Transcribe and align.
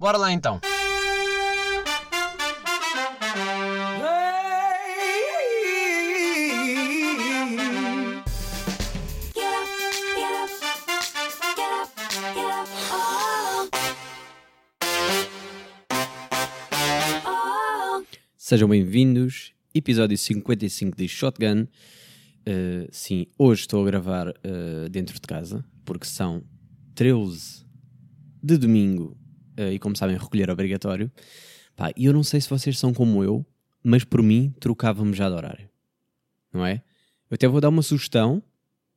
Bora 0.00 0.16
lá 0.16 0.32
então. 0.32 0.60
Sejam 18.36 18.68
bem-vindos, 18.68 19.52
episódio 19.74 20.16
55 20.16 20.96
de 20.96 21.08
Shotgun. 21.08 21.62
Uh, 22.46 22.86
sim, 22.92 23.26
hoje 23.36 23.62
estou 23.62 23.82
a 23.82 23.86
gravar 23.86 24.28
uh, 24.28 24.88
dentro 24.88 25.14
de 25.14 25.22
casa, 25.22 25.64
porque 25.84 26.06
são 26.06 26.44
13 26.94 27.66
de 28.40 28.56
domingo 28.56 29.18
e, 29.72 29.78
como 29.78 29.96
sabem, 29.96 30.16
recolher 30.16 30.50
obrigatório. 30.50 31.10
Pá, 31.76 31.92
eu 31.96 32.12
não 32.12 32.22
sei 32.22 32.40
se 32.40 32.48
vocês 32.48 32.78
são 32.78 32.92
como 32.92 33.22
eu, 33.22 33.44
mas 33.82 34.04
por 34.04 34.22
mim 34.22 34.54
trocávamos 34.60 35.16
já 35.16 35.28
de 35.28 35.34
horário, 35.34 35.68
não 36.52 36.64
é? 36.64 36.82
Eu 37.30 37.34
até 37.34 37.46
vou 37.46 37.60
dar 37.60 37.68
uma 37.68 37.82
sugestão, 37.82 38.42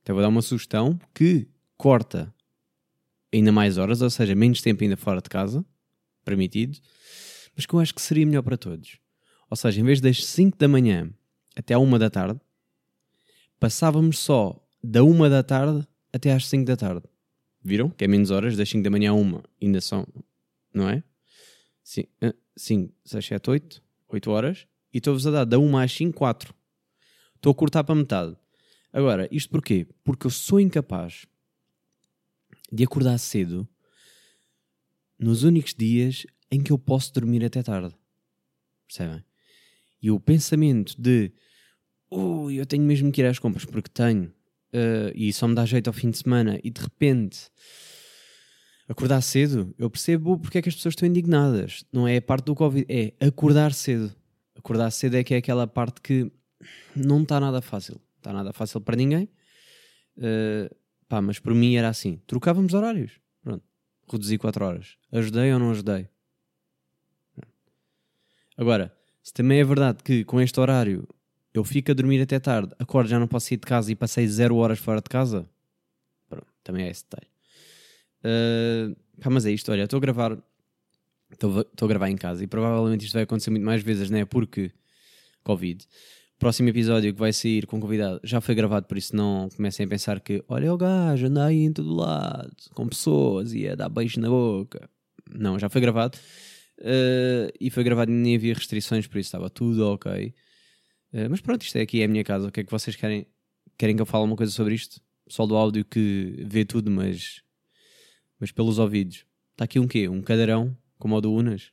até 0.01 0.13
vou 0.13 0.21
dar 0.21 0.29
uma 0.29 0.41
sugestão 0.41 0.99
que 1.13 1.47
corta 1.77 2.33
ainda 3.33 3.51
mais 3.51 3.77
horas, 3.77 4.01
ou 4.01 4.09
seja, 4.09 4.35
menos 4.35 4.61
tempo 4.61 4.83
ainda 4.83 4.97
fora 4.97 5.21
de 5.21 5.29
casa, 5.29 5.65
permitido, 6.23 6.77
mas 7.55 7.65
que 7.65 7.73
eu 7.73 7.79
acho 7.79 7.93
que 7.93 8.01
seria 8.01 8.25
melhor 8.25 8.41
para 8.41 8.57
todos. 8.57 8.97
Ou 9.49 9.57
seja, 9.57 9.81
em 9.81 9.83
vez 9.83 9.99
das 9.99 10.25
5 10.25 10.57
da 10.57 10.67
manhã 10.67 11.09
até 11.55 11.73
à 11.73 11.79
1 11.79 11.97
da 11.97 12.09
tarde, 12.09 12.39
passávamos 13.59 14.19
só 14.19 14.65
da 14.83 15.03
1 15.03 15.29
da 15.29 15.43
tarde 15.43 15.87
até 16.11 16.31
às 16.33 16.47
5 16.47 16.65
da 16.65 16.77
tarde. 16.77 17.03
Viram? 17.63 17.89
Que 17.89 18.05
é 18.05 18.07
menos 18.07 18.31
horas, 18.31 18.57
das 18.57 18.69
5 18.69 18.83
da 18.83 18.89
manhã 18.89 19.11
a 19.11 19.13
1 19.13 19.41
ainda 19.61 19.81
são, 19.81 20.07
não 20.73 20.89
é? 20.89 21.03
5, 21.83 22.93
6, 23.05 23.25
7, 23.25 23.49
8, 23.49 23.83
8 24.09 24.31
horas. 24.31 24.67
E 24.93 24.97
estou-vos 24.97 25.25
a 25.25 25.31
dar 25.31 25.45
da 25.45 25.57
1 25.57 25.77
às 25.77 25.91
5, 25.91 26.17
4. 26.17 26.53
Estou 27.35 27.51
a 27.51 27.55
cortar 27.55 27.83
para 27.83 27.95
metade. 27.95 28.35
Agora, 28.93 29.27
isto 29.31 29.49
porquê? 29.49 29.87
Porque 30.03 30.27
eu 30.27 30.31
sou 30.31 30.59
incapaz 30.59 31.25
de 32.71 32.83
acordar 32.83 33.17
cedo 33.17 33.67
nos 35.17 35.43
únicos 35.43 35.73
dias 35.73 36.25
em 36.49 36.61
que 36.61 36.71
eu 36.71 36.77
posso 36.77 37.13
dormir 37.13 37.43
até 37.45 37.63
tarde. 37.63 37.95
Percebem? 38.87 39.23
E 40.01 40.11
o 40.11 40.19
pensamento 40.19 40.99
de 40.99 41.31
ui, 42.09 42.55
eu 42.55 42.65
tenho 42.65 42.83
mesmo 42.83 43.11
que 43.11 43.21
ir 43.21 43.25
às 43.25 43.39
compras 43.39 43.63
porque 43.65 43.89
tenho 43.89 44.33
eh, 44.73 45.11
e 45.15 45.31
só 45.31 45.47
me 45.47 45.55
dá 45.55 45.65
jeito 45.65 45.87
ao 45.87 45.93
fim 45.93 46.09
de 46.09 46.17
semana 46.17 46.59
e 46.63 46.69
de 46.69 46.81
repente 46.81 47.49
acordar 48.91 49.21
cedo, 49.21 49.73
eu 49.77 49.89
percebo 49.89 50.37
porque 50.37 50.57
é 50.57 50.61
que 50.61 50.69
as 50.69 50.75
pessoas 50.75 50.93
estão 50.93 51.07
indignadas. 51.07 51.83
Não 51.91 52.07
é 52.07 52.17
a 52.17 52.21
parte 52.21 52.45
do 52.45 52.55
Covid, 52.55 52.85
é 52.89 53.13
acordar 53.25 53.73
cedo. 53.73 54.13
Acordar 54.55 54.91
cedo 54.91 55.15
é 55.15 55.23
que 55.23 55.33
é 55.33 55.37
aquela 55.37 55.65
parte 55.65 56.01
que 56.01 56.31
não 56.95 57.23
está 57.23 57.39
nada 57.39 57.61
fácil. 57.61 57.99
Está 58.17 58.33
nada 58.33 58.53
fácil 58.53 58.81
para 58.81 58.95
ninguém. 58.95 59.29
Eh, 60.17 60.69
pá, 61.07 61.21
mas 61.21 61.39
por 61.39 61.53
mim 61.53 61.75
era 61.75 61.87
assim. 61.87 62.19
Trocávamos 62.27 62.73
horários. 62.73 63.13
Pronto. 63.41 63.63
Reduzi 64.11 64.37
4 64.37 64.65
horas. 64.65 64.97
Ajudei 65.11 65.51
ou 65.53 65.59
não 65.59 65.71
ajudei? 65.71 66.07
Agora, 68.57 68.95
se 69.23 69.33
também 69.33 69.59
é 69.59 69.63
verdade 69.63 70.03
que 70.03 70.23
com 70.25 70.39
este 70.39 70.59
horário 70.59 71.07
eu 71.53 71.63
fico 71.63 71.91
a 71.91 71.93
dormir 71.93 72.21
até 72.21 72.39
tarde, 72.39 72.73
acordo, 72.77 73.09
já 73.09 73.19
não 73.19 73.27
posso 73.27 73.47
sair 73.47 73.57
de 73.57 73.65
casa 73.65 73.91
e 73.91 73.95
passei 73.95 74.27
0 74.27 74.55
horas 74.57 74.79
fora 74.79 75.01
de 75.01 75.09
casa, 75.09 75.49
pronto, 76.29 76.47
também 76.63 76.85
é 76.85 76.89
esse 76.89 77.03
detalhe. 77.03 77.30
Uh, 78.23 78.95
pá, 79.19 79.29
mas 79.29 79.45
é 79.45 79.51
isto, 79.51 79.71
olha, 79.71 79.83
estou 79.83 79.97
a 79.97 80.01
gravar, 80.01 80.37
estou 81.31 81.65
a 81.81 81.87
gravar 81.87 82.09
em 82.09 82.17
casa 82.17 82.43
e 82.43 82.47
provavelmente 82.47 83.05
isto 83.05 83.13
vai 83.13 83.23
acontecer 83.23 83.49
muito 83.49 83.65
mais 83.65 83.81
vezes, 83.81 84.09
né? 84.09 84.25
Porque 84.25 84.71
Covid. 85.43 85.85
Próximo 86.37 86.69
episódio 86.69 87.13
que 87.13 87.19
vai 87.19 87.31
sair 87.31 87.67
com 87.67 87.79
convidado 87.79 88.19
já 88.23 88.41
foi 88.41 88.55
gravado, 88.55 88.87
por 88.87 88.97
isso 88.97 89.15
não 89.15 89.47
comecem 89.55 89.85
a 89.85 89.89
pensar 89.89 90.19
que 90.19 90.43
olha 90.47 90.73
o 90.73 90.77
gajo, 90.77 91.27
anda 91.27 91.45
aí 91.45 91.65
em 91.65 91.71
todo 91.71 91.93
lado, 91.93 92.51
com 92.73 92.87
pessoas 92.87 93.53
e 93.53 93.67
a 93.67 93.75
dar 93.75 93.89
beijo 93.89 94.19
na 94.19 94.27
boca. 94.27 94.89
Não, 95.29 95.59
já 95.59 95.69
foi 95.69 95.81
gravado. 95.81 96.17
Uh, 96.79 97.53
e 97.59 97.69
foi 97.69 97.83
gravado 97.83 98.11
e 98.11 98.15
nem 98.15 98.35
havia 98.35 98.55
restrições, 98.55 99.05
por 99.05 99.19
isso 99.19 99.27
estava 99.27 99.51
tudo 99.51 99.87
ok. 99.87 100.33
Uh, 101.13 101.29
mas 101.29 101.41
pronto, 101.41 101.61
isto 101.61 101.77
é 101.77 101.81
aqui 101.81 102.01
é 102.01 102.05
a 102.05 102.07
minha 102.07 102.23
casa. 102.23 102.47
O 102.47 102.51
que 102.51 102.61
é 102.61 102.63
que 102.63 102.71
vocês 102.71 102.95
querem? 102.95 103.27
Querem 103.77 103.95
que 103.95 104.01
eu 104.01 104.05
fale 104.05 104.23
uma 104.23 104.35
coisa 104.35 104.51
sobre 104.51 104.73
isto? 104.73 104.99
Pessoal 105.27 105.47
do 105.47 105.55
áudio 105.55 105.85
que 105.85 106.43
vê 106.47 106.65
tudo, 106.65 106.89
mas, 106.89 107.43
mas 108.41 108.51
pelos 108.51 108.79
ouvidos. 108.79 109.23
Está 109.51 109.65
aqui 109.65 109.79
um 109.79 109.87
quê? 109.87 110.09
Um 110.09 110.21
cadeirão, 110.21 110.75
como 110.97 111.15
o 111.15 111.21
do 111.21 111.31
Unas? 111.31 111.71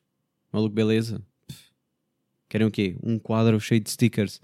Maluco, 0.53 0.75
beleza? 0.75 1.25
Pff. 1.47 1.73
Querem 2.47 2.67
o 2.67 2.71
quê? 2.71 2.97
Um 3.03 3.19
quadro 3.19 3.59
cheio 3.59 3.81
de 3.81 3.91
stickers 3.91 4.39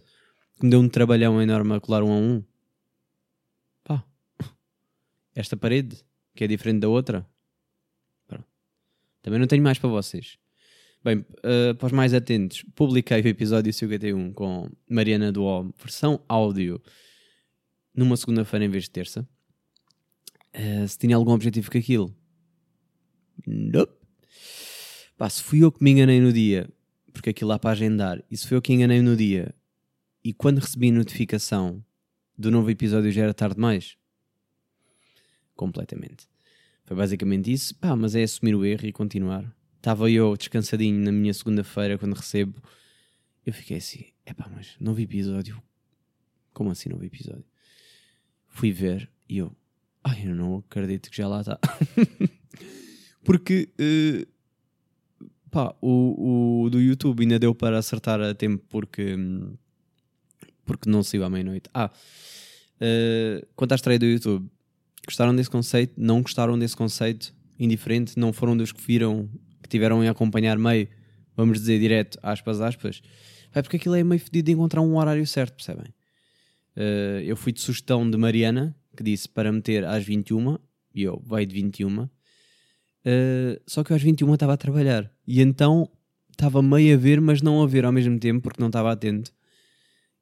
que 0.56 0.64
me 0.64 0.70
deu 0.70 0.80
um 0.80 0.88
trabalhão 0.88 1.40
enorme 1.40 1.74
a 1.74 1.80
colar 1.80 2.02
um 2.02 2.10
a 2.10 2.16
um. 2.16 2.42
Pá. 3.84 4.02
Esta 5.34 5.54
parede, 5.54 6.02
que 6.34 6.42
é 6.42 6.46
diferente 6.46 6.80
da 6.80 6.88
outra. 6.88 7.28
Pronto. 8.26 8.46
Também 9.20 9.38
não 9.38 9.46
tenho 9.46 9.62
mais 9.62 9.78
para 9.78 9.90
vocês. 9.90 10.38
Bem, 11.04 11.18
uh, 11.18 11.74
para 11.76 11.86
os 11.86 11.92
mais 11.92 12.14
atentos, 12.14 12.64
publiquei 12.74 13.20
o 13.20 13.28
episódio 13.28 13.70
51 13.70 14.32
com 14.32 14.70
Mariana 14.88 15.30
Duó, 15.30 15.70
versão 15.78 16.24
áudio, 16.26 16.80
numa 17.94 18.16
segunda-feira 18.16 18.64
em 18.64 18.70
vez 18.70 18.84
de 18.84 18.90
terça. 18.90 19.28
Uh, 20.54 20.86
se 20.86 20.98
tinha 20.98 21.16
algum 21.16 21.32
objetivo 21.32 21.70
com 21.70 21.78
aquilo? 21.78 22.14
Nope. 23.46 23.92
Pá, 25.16 25.28
se 25.28 25.42
fui 25.42 25.62
eu 25.62 25.72
que 25.72 25.82
me 25.82 25.90
enganei 25.90 26.20
no 26.20 26.32
dia, 26.32 26.68
porque 27.12 27.30
aquilo 27.30 27.50
lá 27.50 27.58
para 27.58 27.70
agendar, 27.70 28.22
e 28.30 28.36
se 28.36 28.46
fui 28.46 28.56
eu 28.56 28.62
que 28.62 28.72
enganei 28.72 29.00
no 29.02 29.16
dia, 29.16 29.54
e 30.22 30.32
quando 30.32 30.58
recebi 30.58 30.90
notificação 30.90 31.84
do 32.36 32.50
novo 32.50 32.70
episódio 32.70 33.10
já 33.10 33.22
era 33.22 33.34
tarde 33.34 33.56
demais? 33.56 33.96
Completamente. 35.54 36.28
Foi 36.84 36.96
basicamente 36.96 37.52
isso. 37.52 37.74
Pá, 37.76 37.94
mas 37.96 38.14
é 38.14 38.22
assumir 38.22 38.54
o 38.54 38.64
erro 38.64 38.86
e 38.86 38.92
continuar. 38.92 39.54
Estava 39.76 40.10
eu 40.10 40.36
descansadinho 40.36 40.98
na 40.98 41.12
minha 41.12 41.32
segunda-feira 41.32 41.98
quando 41.98 42.14
recebo. 42.14 42.60
Eu 43.44 43.52
fiquei 43.52 43.76
assim, 43.76 44.06
epá, 44.24 44.50
mas 44.54 44.76
novo 44.80 45.00
episódio? 45.00 45.62
Como 46.52 46.70
assim 46.70 46.88
novo 46.88 47.04
episódio? 47.04 47.44
Fui 48.48 48.72
ver 48.72 49.10
e 49.28 49.38
eu, 49.38 49.54
ai, 50.04 50.28
eu 50.28 50.34
não 50.34 50.58
acredito 50.58 51.10
que 51.10 51.16
já 51.16 51.26
lá 51.26 51.40
está. 51.40 51.58
Porque, 53.24 53.70
eh, 53.78 54.26
pá, 55.50 55.74
o, 55.80 56.64
o 56.64 56.70
do 56.70 56.80
YouTube 56.80 57.22
ainda 57.22 57.38
deu 57.38 57.54
para 57.54 57.78
acertar 57.78 58.20
a 58.20 58.34
tempo 58.34 58.62
porque, 58.68 59.16
porque 60.64 60.90
não 60.90 61.02
saiu 61.02 61.24
à 61.24 61.30
meia-noite. 61.30 61.70
Ah, 61.72 61.90
eh, 62.78 63.46
quanto 63.56 63.72
à 63.72 63.74
estreia 63.76 63.98
do 63.98 64.04
YouTube, 64.04 64.46
gostaram 65.06 65.34
desse 65.34 65.48
conceito? 65.48 65.94
Não 65.96 66.20
gostaram 66.20 66.58
desse 66.58 66.76
conceito? 66.76 67.34
Indiferente? 67.58 68.18
Não 68.18 68.30
foram 68.30 68.54
dos 68.54 68.72
que 68.72 68.82
viram, 68.82 69.26
que 69.62 69.68
tiveram 69.70 70.02
a 70.02 70.10
acompanhar 70.10 70.58
meio, 70.58 70.86
vamos 71.34 71.60
dizer 71.60 71.80
direto, 71.80 72.18
aspas, 72.22 72.60
aspas? 72.60 73.00
É 73.54 73.62
porque 73.62 73.76
aquilo 73.76 73.94
é 73.94 74.04
meio 74.04 74.20
fedido 74.20 74.46
de 74.46 74.52
encontrar 74.52 74.82
um 74.82 74.98
horário 74.98 75.26
certo, 75.26 75.54
percebem? 75.54 75.94
Eh, 76.76 77.22
eu 77.24 77.36
fui 77.36 77.52
de 77.52 77.60
sugestão 77.60 78.08
de 78.08 78.18
Mariana, 78.18 78.76
que 78.94 79.02
disse 79.02 79.28
para 79.28 79.52
meter 79.52 79.84
às 79.84 80.04
21, 80.04 80.58
e 80.94 81.02
eu, 81.02 81.20
vai 81.24 81.44
de 81.44 81.54
21. 81.54 82.04
Uh, 82.04 82.08
só 83.66 83.84
que 83.84 83.92
eu 83.92 83.96
às 83.96 84.02
21 84.02 84.32
estava 84.34 84.54
a 84.54 84.56
trabalhar. 84.56 85.10
E 85.26 85.40
então 85.42 85.90
estava 86.30 86.62
meio 86.62 86.94
a 86.94 86.98
ver, 86.98 87.20
mas 87.20 87.42
não 87.42 87.62
a 87.62 87.66
ver 87.66 87.84
ao 87.84 87.92
mesmo 87.92 88.18
tempo, 88.18 88.42
porque 88.42 88.60
não 88.60 88.68
estava 88.68 88.92
atento. 88.92 89.32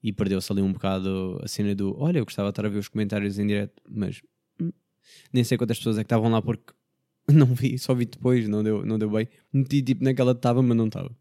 E 0.03 0.13
perdeu-se 0.13 0.51
ali 0.51 0.61
um 0.61 0.73
bocado 0.73 1.39
a 1.43 1.49
cena 1.49 1.75
do 1.75 1.97
olha, 1.97 2.19
eu 2.19 2.25
gostava 2.25 2.49
de 2.49 2.53
estar 2.53 2.67
a 2.67 2.69
ver 2.69 2.79
os 2.79 2.89
comentários 2.89 3.39
em 3.39 3.47
direto, 3.47 3.81
mas 3.89 4.21
hum, 4.61 4.73
nem 5.33 5.45
sei 5.45 5.57
quantas 5.57 5.79
pessoas 5.79 5.97
é 5.97 6.01
que 6.01 6.07
estavam 6.07 6.29
lá 6.29 6.43
porque 6.43 6.73
não 7.33 7.47
vi, 7.47 7.79
só 7.79 7.95
vi 7.95 8.07
depois, 8.07 8.49
não 8.49 8.65
deu, 8.65 8.85
não 8.85 8.99
deu 8.99 9.11
bem. 9.11 9.29
Meti 9.53 9.83
tipo 9.83 10.03
naquela 10.03 10.33
estava, 10.33 10.63
mas 10.63 10.77
não 10.77 10.87
estava. 10.87 11.15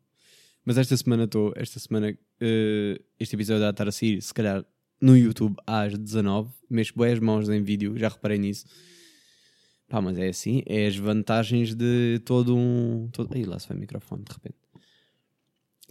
Mas 0.66 0.78
esta 0.78 0.96
semana 0.96 1.24
estou, 1.26 1.54
esta 1.56 1.80
semana, 1.80 2.16
eh, 2.40 3.02
este 3.20 3.36
episódio 3.36 3.62
vai 3.62 3.72
estar 3.72 3.88
a 3.88 3.92
sair, 3.92 4.22
se 4.22 4.34
calhar 4.34 4.64
no 5.02 5.18
YouTube 5.18 5.56
às 5.66 5.98
19, 5.98 6.52
mexo 6.70 6.94
bem 6.96 7.14
as 7.14 7.20
mãos 7.20 7.50
em 7.50 7.62
vídeo, 7.64 7.98
já 7.98 8.10
reparei 8.10 8.38
nisso. 8.38 8.66
Pá, 9.90 10.02
mas 10.02 10.18
é 10.18 10.30
assim, 10.30 10.64
é 10.66 10.88
as 10.88 10.96
vantagens 10.96 11.76
de 11.76 12.20
todo 12.24 12.56
um. 12.56 13.10
Todo... 13.12 13.34
Aí 13.34 13.44
lá 13.44 13.60
se 13.60 13.68
foi 13.68 13.76
o 13.76 13.80
microfone 13.80 14.24
de 14.24 14.32
repente. 14.32 14.58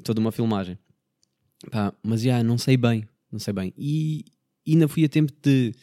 Toda 0.02 0.20
uma 0.20 0.32
filmagem. 0.32 0.78
Pá, 1.70 1.92
mas 2.02 2.22
já, 2.22 2.42
não 2.42 2.56
sei 2.56 2.76
bem, 2.76 3.06
não 3.30 3.38
sei 3.38 3.52
bem. 3.52 3.74
E 3.76 4.24
e 4.70 4.74
ainda 4.74 4.88
fui 4.88 5.04
a 5.04 5.08
tempo 5.08 5.32
de, 5.42 5.74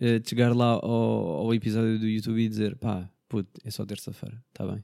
eh, 0.00 0.18
de 0.18 0.28
chegar 0.28 0.54
lá 0.54 0.72
ao, 0.82 0.82
ao 0.82 1.54
episódio 1.54 1.98
do 1.98 2.08
YouTube 2.08 2.40
e 2.40 2.48
dizer: 2.48 2.76
pá, 2.76 3.10
puto, 3.28 3.50
é 3.64 3.70
só 3.70 3.84
terça-feira, 3.84 4.42
está 4.48 4.66
bem. 4.66 4.82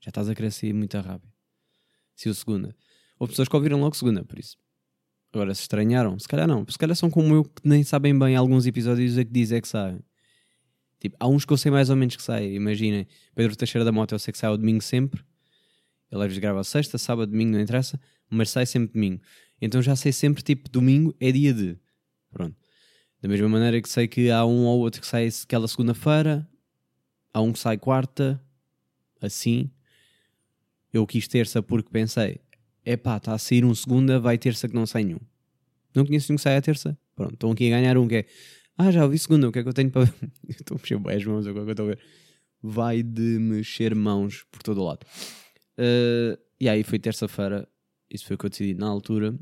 Já 0.00 0.10
estás 0.10 0.28
a 0.28 0.34
crescer 0.34 0.72
muito 0.72 0.96
rápido. 0.98 1.32
Se 2.14 2.28
o 2.28 2.34
segunda. 2.34 2.76
Houve 3.18 3.32
pessoas 3.32 3.48
que 3.48 3.56
ouviram 3.56 3.80
logo 3.80 3.96
segunda, 3.96 4.24
por 4.24 4.38
isso. 4.38 4.56
Agora, 5.34 5.52
se 5.52 5.62
estranharam, 5.62 6.16
se 6.16 6.28
calhar 6.28 6.46
não. 6.46 6.64
Se 6.68 6.78
calhar 6.78 6.94
são 6.94 7.10
como 7.10 7.34
eu 7.34 7.42
que 7.42 7.60
nem 7.64 7.82
sabem 7.82 8.16
bem 8.16 8.36
alguns 8.36 8.66
episódios 8.66 9.18
a 9.18 9.24
que 9.24 9.32
diz 9.32 9.50
é 9.50 9.60
que 9.60 9.66
sabem. 9.66 9.98
Tipo, 11.00 11.16
há 11.18 11.26
uns 11.26 11.44
que 11.44 11.52
eu 11.52 11.56
sei 11.56 11.72
mais 11.72 11.90
ou 11.90 11.96
menos 11.96 12.14
que 12.14 12.22
sai. 12.22 12.52
Imaginem, 12.54 13.04
Pedro 13.34 13.56
Teixeira 13.56 13.84
da 13.84 13.90
Mota, 13.90 14.14
eu 14.14 14.18
sei 14.20 14.30
que 14.30 14.38
sai 14.38 14.48
ao 14.48 14.56
domingo 14.56 14.80
sempre. 14.80 15.24
Ele 16.10 16.22
às 16.22 16.28
vezes 16.28 16.38
grava 16.38 16.62
sexta, 16.62 16.96
sábado, 16.98 17.32
domingo, 17.32 17.50
não 17.50 17.60
interessa, 17.60 18.00
mas 18.30 18.48
sai 18.48 18.64
sempre 18.64 18.92
domingo. 18.94 19.20
Então 19.60 19.82
já 19.82 19.96
sei 19.96 20.12
sempre, 20.12 20.40
tipo, 20.40 20.70
domingo 20.70 21.12
é 21.18 21.32
dia 21.32 21.52
de. 21.52 21.76
Pronto. 22.30 22.56
Da 23.20 23.28
mesma 23.28 23.48
maneira 23.48 23.82
que 23.82 23.88
sei 23.88 24.06
que 24.06 24.30
há 24.30 24.44
um 24.46 24.66
ou 24.66 24.78
outro 24.78 25.00
que 25.00 25.06
sai 25.06 25.28
aquela 25.42 25.66
segunda-feira, 25.66 26.48
há 27.32 27.40
um 27.40 27.52
que 27.52 27.58
sai 27.58 27.76
quarta, 27.76 28.40
assim. 29.20 29.68
Eu 30.92 31.04
quis 31.08 31.26
terça 31.26 31.60
porque 31.60 31.90
pensei, 31.90 32.40
epá, 32.84 33.16
está 33.16 33.34
a 33.34 33.38
sair 33.38 33.64
um 33.64 33.74
segunda, 33.74 34.18
vai 34.20 34.38
terça 34.38 34.68
que 34.68 34.74
não 34.74 34.86
sai 34.86 35.04
nenhum. 35.04 35.20
Não 35.94 36.04
conheço 36.04 36.30
nenhum 36.30 36.36
que 36.36 36.42
saia 36.42 36.58
a 36.58 36.62
terça. 36.62 36.98
Pronto, 37.14 37.34
estão 37.34 37.50
aqui 37.52 37.72
a 37.72 37.76
ganhar 37.78 37.96
um 37.96 38.08
que 38.08 38.16
é, 38.16 38.26
ah, 38.76 38.90
já 38.90 39.04
ouvi 39.04 39.18
segunda, 39.18 39.48
o 39.48 39.52
que 39.52 39.60
é 39.60 39.62
que 39.62 39.68
eu 39.68 39.72
tenho 39.72 39.90
para 39.90 40.04
ver? 40.04 40.14
estou 40.48 40.76
a 40.76 40.80
mexer 40.80 40.98
bem 40.98 41.16
as 41.16 41.24
mãos, 41.24 41.46
agora 41.46 41.64
que 41.64 41.70
eu 41.70 41.72
estou 41.72 41.86
a 41.86 41.88
ver. 41.90 41.98
Vai 42.62 43.02
de 43.02 43.38
mexer 43.38 43.94
mãos 43.94 44.44
por 44.50 44.62
todo 44.62 44.80
o 44.80 44.84
lado. 44.84 45.06
Uh, 45.78 46.38
e 46.58 46.68
aí 46.68 46.82
foi 46.82 46.98
terça-feira, 46.98 47.68
isso 48.10 48.26
foi 48.26 48.34
o 48.34 48.38
que 48.38 48.46
eu 48.46 48.50
decidi 48.50 48.74
na 48.74 48.86
altura. 48.86 49.38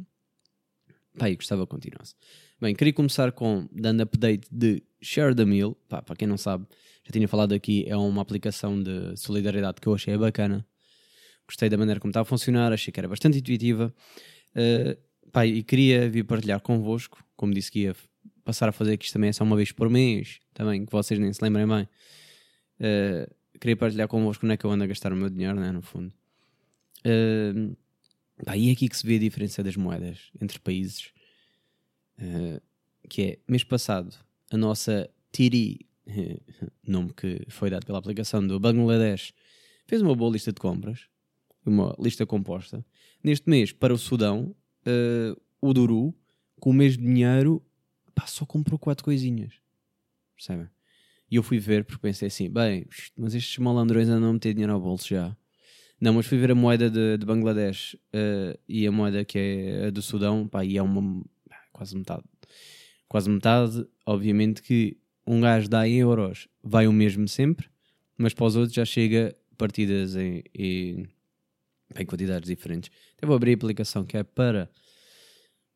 Pá, 1.18 1.30
e 1.30 1.36
gostava 1.36 1.66
que 1.66 1.70
continuasse. 1.70 2.14
Bem, 2.60 2.74
queria 2.74 2.92
começar 2.92 3.32
com 3.32 3.68
dando 3.72 4.02
update 4.02 4.48
de 4.50 4.82
Share 5.00 5.34
the 5.34 5.44
Meal. 5.44 5.74
Pá, 5.88 6.00
para 6.00 6.16
quem 6.16 6.28
não 6.28 6.36
sabe, 6.36 6.66
já 7.04 7.12
tinha 7.12 7.28
falado 7.28 7.52
aqui, 7.52 7.84
é 7.86 7.96
uma 7.96 8.22
aplicação 8.22 8.82
de 8.82 9.16
solidariedade 9.16 9.80
que 9.80 9.86
eu 9.88 9.94
achei 9.94 10.16
bacana. 10.16 10.66
Gostei 11.52 11.68
da 11.68 11.76
maneira 11.76 12.00
como 12.00 12.10
está 12.10 12.22
a 12.22 12.24
funcionar, 12.24 12.72
achei 12.72 12.90
que 12.90 12.98
era 12.98 13.06
bastante 13.06 13.36
intuitiva. 13.36 13.94
Uh, 14.56 14.96
pá, 15.30 15.46
e 15.46 15.62
queria 15.62 16.08
vir 16.08 16.24
partilhar 16.24 16.62
convosco, 16.62 17.22
como 17.36 17.52
disse 17.52 17.70
que 17.70 17.80
ia 17.80 17.96
passar 18.42 18.70
a 18.70 18.72
fazer 18.72 18.96
que 18.96 19.04
isto 19.04 19.12
também 19.12 19.28
é 19.28 19.34
só 19.34 19.44
uma 19.44 19.54
vez 19.54 19.70
por 19.70 19.90
mês, 19.90 20.40
também, 20.54 20.86
que 20.86 20.90
vocês 20.90 21.20
nem 21.20 21.30
se 21.30 21.44
lembrem 21.44 21.66
bem. 21.68 21.86
Uh, 22.80 23.34
queria 23.60 23.76
partilhar 23.76 24.08
convosco 24.08 24.40
como 24.40 24.52
é 24.52 24.56
que 24.56 24.64
eu 24.64 24.70
ando 24.70 24.82
a 24.82 24.86
gastar 24.86 25.12
o 25.12 25.16
meu 25.16 25.28
dinheiro, 25.28 25.60
né, 25.60 25.70
no 25.70 25.82
fundo. 25.82 26.10
Uh, 27.04 27.76
pá, 28.46 28.56
e 28.56 28.70
é 28.70 28.72
aqui 28.72 28.88
que 28.88 28.96
se 28.96 29.06
vê 29.06 29.16
a 29.16 29.18
diferença 29.18 29.62
das 29.62 29.76
moedas 29.76 30.30
entre 30.40 30.58
países. 30.58 31.12
Uh, 32.18 32.62
que 33.10 33.22
é, 33.22 33.38
mês 33.46 33.62
passado, 33.62 34.16
a 34.50 34.56
nossa 34.56 35.10
Tiri, 35.30 35.86
nome 36.82 37.12
que 37.12 37.44
foi 37.48 37.68
dado 37.68 37.84
pela 37.84 37.98
aplicação 37.98 38.46
do 38.46 38.58
Bangladesh, 38.58 39.34
fez 39.86 40.00
uma 40.00 40.14
boa 40.14 40.32
lista 40.32 40.50
de 40.50 40.58
compras, 40.58 41.11
uma 41.70 41.94
lista 41.98 42.26
composta. 42.26 42.84
Neste 43.22 43.48
mês, 43.48 43.72
para 43.72 43.94
o 43.94 43.98
Sudão, 43.98 44.54
uh, 44.86 45.40
o 45.60 45.72
Duru, 45.72 46.14
com 46.60 46.70
o 46.70 46.74
mesmo 46.74 47.04
dinheiro, 47.04 47.62
pá, 48.14 48.26
só 48.26 48.44
comprou 48.44 48.78
quatro 48.78 49.04
coisinhas. 49.04 49.54
Percebem? 50.34 50.68
E 51.30 51.36
eu 51.36 51.42
fui 51.42 51.58
ver 51.58 51.84
porque 51.84 52.02
pensei 52.02 52.28
assim, 52.28 52.50
bem, 52.50 52.86
mas 53.16 53.34
estes 53.34 53.56
malandrões 53.58 54.08
andam 54.08 54.30
a 54.30 54.32
meter 54.32 54.52
dinheiro 54.52 54.72
ao 54.72 54.80
bolso 54.80 55.08
já. 55.08 55.36
Não, 56.00 56.14
mas 56.14 56.26
fui 56.26 56.36
ver 56.36 56.50
a 56.50 56.54
moeda 56.54 56.90
de, 56.90 57.16
de 57.16 57.24
Bangladesh 57.24 57.94
uh, 57.94 58.58
e 58.68 58.86
a 58.86 58.92
moeda 58.92 59.24
que 59.24 59.38
é 59.38 59.86
a 59.86 59.90
do 59.90 60.02
Sudão, 60.02 60.48
pá, 60.48 60.64
e 60.64 60.76
é 60.76 60.82
uma 60.82 61.24
quase 61.72 61.96
metade. 61.96 62.24
Quase 63.08 63.30
metade, 63.30 63.86
obviamente 64.04 64.62
que 64.62 64.98
um 65.26 65.40
gajo 65.40 65.68
dá 65.68 65.86
em 65.86 65.94
euros, 65.98 66.48
vai 66.62 66.86
o 66.86 66.92
mesmo 66.92 67.28
sempre, 67.28 67.68
mas 68.18 68.34
para 68.34 68.46
os 68.46 68.56
outros 68.56 68.74
já 68.74 68.84
chega 68.84 69.36
partidas 69.56 70.16
em, 70.16 70.42
em, 70.54 71.08
em 71.96 72.06
quantidades 72.06 72.48
diferentes. 72.48 72.90
Até 73.16 73.26
vou 73.26 73.36
abrir 73.36 73.52
a 73.52 73.54
aplicação 73.54 74.04
que 74.04 74.16
é 74.16 74.22
para, 74.22 74.70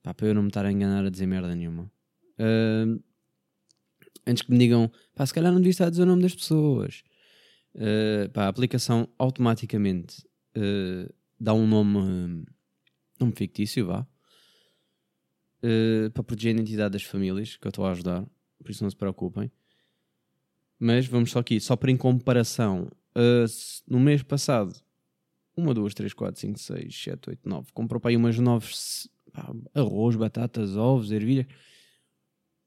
pá, 0.03 0.15
para 0.15 0.27
eu 0.27 0.35
não 0.35 0.43
me 0.43 0.49
estar 0.49 0.65
a 0.65 0.73
enganar 0.73 1.05
a 1.05 1.11
dizer 1.11 1.27
merda 1.27 1.55
nenhuma. 1.55 1.91
Uh, 2.39 3.03
antes 4.27 4.43
que 4.43 4.51
me 4.51 4.59
digam, 4.59 4.91
pá, 5.15 5.25
se 5.25 5.33
calhar 5.33 5.53
não 5.53 5.61
devia 5.61 5.71
estar 5.71 5.87
a 5.87 5.91
dizer 5.91 6.03
o 6.03 6.07
nome 6.07 6.23
das 6.23 6.35
pessoas. 6.35 7.03
Uh, 7.75 8.29
pá, 8.33 8.45
a 8.45 8.49
aplicação 8.49 9.09
automaticamente 9.19 10.27
uh, 10.57 11.13
dá 11.39 11.53
um 11.55 11.67
nome, 11.67 12.47
nome 13.21 13.33
fictício, 13.37 13.87
vá, 13.87 14.07
uh, 15.63 16.11
para 16.11 16.23
proteger 16.25 16.55
a 16.55 16.59
identidade 16.59 16.93
das 16.93 17.03
famílias 17.03 17.57
que 17.57 17.67
eu 17.67 17.69
estou 17.69 17.87
a 17.87 17.93
ajudar, 17.93 18.27
por 18.63 18.71
isso 18.71 18.83
não 18.83 18.91
se 18.91 18.97
preocupem. 18.97 19.51
Mas 20.79 21.07
vamos 21.07 21.31
só 21.31 21.39
aqui, 21.39 21.61
só 21.61 21.75
para 21.75 21.91
em 21.91 21.97
comparação, 21.97 22.91
no 23.89 23.99
mês 23.99 24.23
passado, 24.23 24.75
uma, 25.57 25.73
duas, 25.73 25.95
três, 25.95 26.13
quatro, 26.13 26.41
cinco, 26.41 26.59
seis, 26.59 26.95
sete, 26.95 27.31
oito, 27.31 27.49
nove, 27.49 27.69
comprou 27.73 28.01
para 28.01 28.11
aí 28.11 28.17
umas 28.17 28.39
nove 28.39 28.67
arroz, 29.75 30.17
batatas, 30.17 30.77
ovos, 30.77 31.11
ervilhas. 31.11 31.47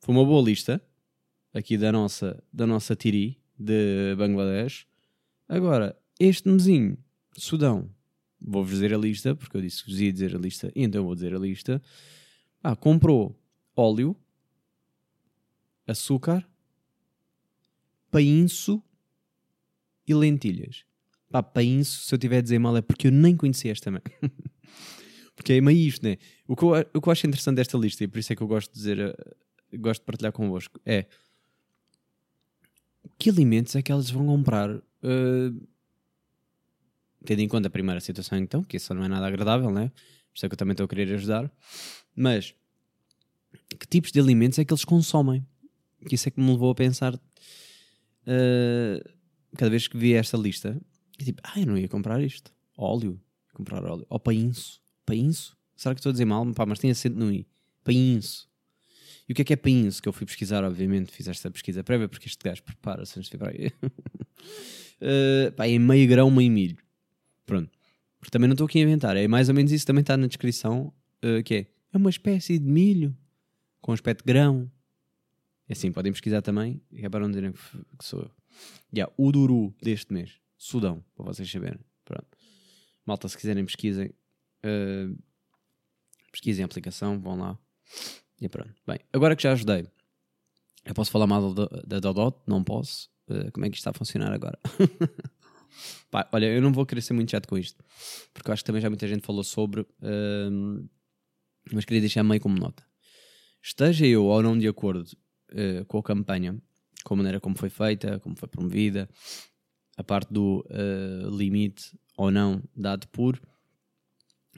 Foi 0.01 0.13
uma 0.13 0.25
boa 0.25 0.41
lista 0.41 0.81
aqui 1.53 1.77
da 1.77 1.91
nossa, 1.91 2.41
da 2.51 2.65
nossa 2.65 2.95
Tiri 2.95 3.39
de 3.57 4.15
Bangladesh. 4.15 4.87
Agora, 5.47 5.97
este 6.19 6.47
mesinho, 6.47 6.97
Sudão, 7.37 7.89
vou-vos 8.39 8.71
dizer 8.71 8.93
a 8.93 8.97
lista, 8.97 9.35
porque 9.35 9.57
eu 9.57 9.61
disse 9.61 9.83
que 9.83 9.91
vos 9.91 9.99
ia 9.99 10.11
dizer 10.11 10.35
a 10.35 10.39
lista, 10.39 10.71
então 10.75 11.03
vou 11.03 11.15
dizer 11.15 11.35
a 11.35 11.39
lista. 11.39 11.81
Ah, 12.63 12.75
comprou 12.75 13.39
óleo, 13.75 14.15
açúcar, 15.87 16.47
painço 18.11 18.81
e 20.07 20.13
lentilhas. 20.13 20.85
Pá, 21.31 21.43
painço, 21.43 22.01
se 22.01 22.13
eu 22.13 22.17
tiver 22.17 22.37
a 22.37 22.41
dizer 22.41 22.59
mal 22.59 22.75
é 22.75 22.81
porque 22.81 23.07
eu 23.07 23.11
nem 23.11 23.35
conhecia 23.35 23.71
esta 23.71 23.85
também. 23.85 24.01
porque 25.35 25.53
é 25.53 25.61
meio 25.61 25.77
isto, 25.77 26.03
né? 26.03 26.17
O 26.47 26.55
que, 26.55 26.63
eu, 26.63 26.71
o 26.93 27.01
que 27.01 27.07
eu 27.07 27.11
acho 27.11 27.27
interessante 27.27 27.57
desta 27.57 27.77
lista, 27.77 28.03
e 28.03 28.07
por 28.07 28.19
isso 28.19 28.33
é 28.33 28.35
que 28.35 28.41
eu 28.41 28.47
gosto 28.47 28.71
de 28.71 28.77
dizer, 28.77 28.99
uh, 28.99 29.79
gosto 29.79 30.01
de 30.01 30.05
partilhar 30.05 30.31
convosco, 30.31 30.79
é 30.85 31.05
que 33.17 33.29
alimentos 33.29 33.75
é 33.75 33.81
que 33.81 33.91
elas 33.91 34.09
vão 34.09 34.25
comprar? 34.25 34.69
Uh, 34.71 35.67
tendo 37.25 37.41
em 37.41 37.47
conta 37.47 37.67
a 37.67 37.71
primeira 37.71 37.99
situação, 37.99 38.37
então, 38.37 38.63
que 38.63 38.77
isso 38.77 38.93
não 38.93 39.03
é 39.03 39.07
nada 39.07 39.27
agradável, 39.27 39.71
né? 39.71 39.89
Por 39.89 40.35
isso 40.37 40.45
é 40.45 40.49
que 40.49 40.53
eu 40.53 40.57
também 40.57 40.71
estou 40.71 40.85
a 40.85 40.87
querer 40.87 41.13
ajudar. 41.13 41.51
Mas 42.15 42.55
que 43.77 43.87
tipos 43.87 44.11
de 44.11 44.19
alimentos 44.19 44.57
é 44.59 44.65
que 44.65 44.73
eles 44.73 44.85
consomem? 44.85 45.45
Que 46.07 46.15
isso 46.15 46.27
é 46.27 46.31
que 46.31 46.39
me 46.39 46.51
levou 46.51 46.71
a 46.71 46.75
pensar 46.75 47.13
uh, 47.15 47.19
cada 49.57 49.69
vez 49.69 49.87
que 49.87 49.97
vi 49.97 50.13
esta 50.13 50.37
lista, 50.37 50.79
e 51.19 51.25
tipo, 51.25 51.41
ah, 51.43 51.59
eu 51.59 51.65
não 51.65 51.77
ia 51.77 51.87
comprar 51.87 52.21
isto. 52.23 52.53
Óleo, 52.77 53.19
comprar 53.53 53.83
óleo. 53.83 54.05
Ou 54.09 54.19
painço. 54.19 54.81
Painço? 55.05 55.57
Será 55.75 55.93
que 55.93 55.99
estou 55.99 56.09
a 56.09 56.13
dizer 56.13 56.25
mal? 56.25 56.45
Pá, 56.53 56.65
mas 56.65 56.79
tem 56.79 56.89
acento 56.89 57.17
no 57.17 57.31
i. 57.31 57.45
Painço. 57.83 58.49
E 59.27 59.31
o 59.31 59.35
que 59.35 59.41
é 59.41 59.45
que 59.45 59.53
é 59.53 59.55
painço? 59.55 60.01
Que 60.01 60.09
eu 60.09 60.13
fui 60.13 60.25
pesquisar, 60.25 60.63
obviamente, 60.63 61.11
fiz 61.11 61.27
esta 61.27 61.51
pesquisa 61.51 61.83
prévia, 61.83 62.07
porque 62.07 62.27
este 62.27 62.43
gajo 62.43 62.63
prepara-se 62.63 63.19
antes 63.19 63.29
de 63.29 63.37
vir 63.37 63.43
para 63.43 63.51
aí. 63.51 63.67
uh, 65.01 65.51
pá, 65.57 65.67
é 65.67 65.77
meio 65.77 66.07
grão, 66.07 66.31
meio 66.31 66.51
milho. 66.51 66.77
Pronto. 67.45 67.69
Porque 68.19 68.31
também 68.31 68.47
não 68.47 68.53
estou 68.53 68.65
aqui 68.65 68.79
a 68.79 68.81
inventar. 68.81 69.15
É 69.15 69.27
mais 69.27 69.49
ou 69.49 69.55
menos 69.55 69.71
isso, 69.71 69.85
também 69.85 70.01
está 70.01 70.17
na 70.17 70.27
descrição, 70.27 70.93
uh, 71.23 71.43
que 71.43 71.53
é, 71.55 71.67
é 71.93 71.97
uma 71.97 72.09
espécie 72.09 72.57
de 72.57 72.65
milho 72.65 73.15
com 73.81 73.91
aspecto 73.91 74.23
grão. 74.25 74.71
É 75.67 75.73
assim, 75.73 75.91
podem 75.91 76.11
pesquisar 76.11 76.41
também, 76.41 76.81
é 76.93 77.07
para 77.07 77.19
não 77.19 77.29
dizerem 77.29 77.51
que 77.51 78.05
sou 78.05 78.21
eu. 78.21 78.31
Yeah, 78.91 79.13
o 79.17 79.31
Duru 79.31 79.73
deste 79.81 80.11
mês, 80.11 80.39
Sudão, 80.59 81.03
para 81.15 81.25
vocês 81.25 81.49
saberem. 81.49 81.79
Pronto. 82.03 82.27
Malta, 83.05 83.27
se 83.29 83.37
quiserem 83.37 83.65
pesquisem. 83.65 84.13
Uh, 84.63 85.17
pesquisem 86.31 86.63
a 86.63 86.65
aplicação, 86.65 87.19
vão 87.19 87.39
lá. 87.39 87.57
E 88.41 88.49
pronto. 88.49 88.75
Bem, 88.85 88.99
agora 89.13 89.35
que 89.37 89.43
já 89.43 89.53
ajudei, 89.53 89.87
eu 90.85 90.93
posso 90.93 91.09
falar 91.09 91.25
mal 91.25 91.53
da 91.53 91.99
Dodot? 91.99 92.37
Não 92.45 92.61
posso. 92.61 93.09
Uh, 93.29 93.49
como 93.53 93.65
é 93.65 93.69
que 93.69 93.77
isto 93.77 93.87
está 93.87 93.91
a 93.91 93.93
funcionar 93.93 94.33
agora? 94.33 94.59
Pá, 96.11 96.27
olha, 96.33 96.47
eu 96.47 96.61
não 96.61 96.73
vou 96.73 96.85
querer 96.85 97.01
ser 97.01 97.13
muito 97.13 97.31
chato 97.31 97.47
com 97.47 97.57
isto, 97.57 97.81
porque 98.33 98.49
eu 98.49 98.53
acho 98.53 98.63
que 98.63 98.67
também 98.67 98.81
já 98.81 98.89
muita 98.89 99.07
gente 99.07 99.25
falou 99.25 99.43
sobre, 99.43 99.81
uh, 99.81 100.89
mas 101.71 101.85
queria 101.85 102.01
deixar 102.01 102.23
meio 102.23 102.41
como 102.41 102.59
nota. 102.59 102.83
Esteja 103.61 104.05
eu 104.05 104.25
ou 104.25 104.43
não 104.43 104.57
de 104.57 104.67
acordo 104.67 105.07
uh, 105.51 105.85
com 105.85 105.99
a 105.99 106.03
campanha, 106.03 106.59
com 107.03 107.13
a 107.13 107.17
maneira 107.17 107.39
como 107.39 107.57
foi 107.57 107.69
feita, 107.69 108.19
como 108.19 108.35
foi 108.35 108.49
promovida, 108.49 109.07
a 109.99 110.03
parte 110.03 110.33
do 110.33 110.65
uh, 110.69 111.29
limite 111.29 111.93
ou 112.15 112.31
não 112.31 112.63
dado 112.73 113.05
por 113.09 113.37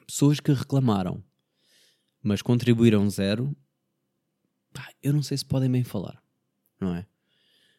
pessoas 0.06 0.40
que 0.40 0.54
reclamaram, 0.54 1.24
mas 2.22 2.44
contribuíram 2.44 3.10
zero, 3.10 3.58
pá, 4.72 4.88
eu 5.02 5.12
não 5.12 5.24
sei 5.24 5.36
se 5.40 5.46
podem 5.46 5.72
bem 5.72 5.84
falar, 5.84 6.22
não 6.80 6.94
é? 6.94 7.08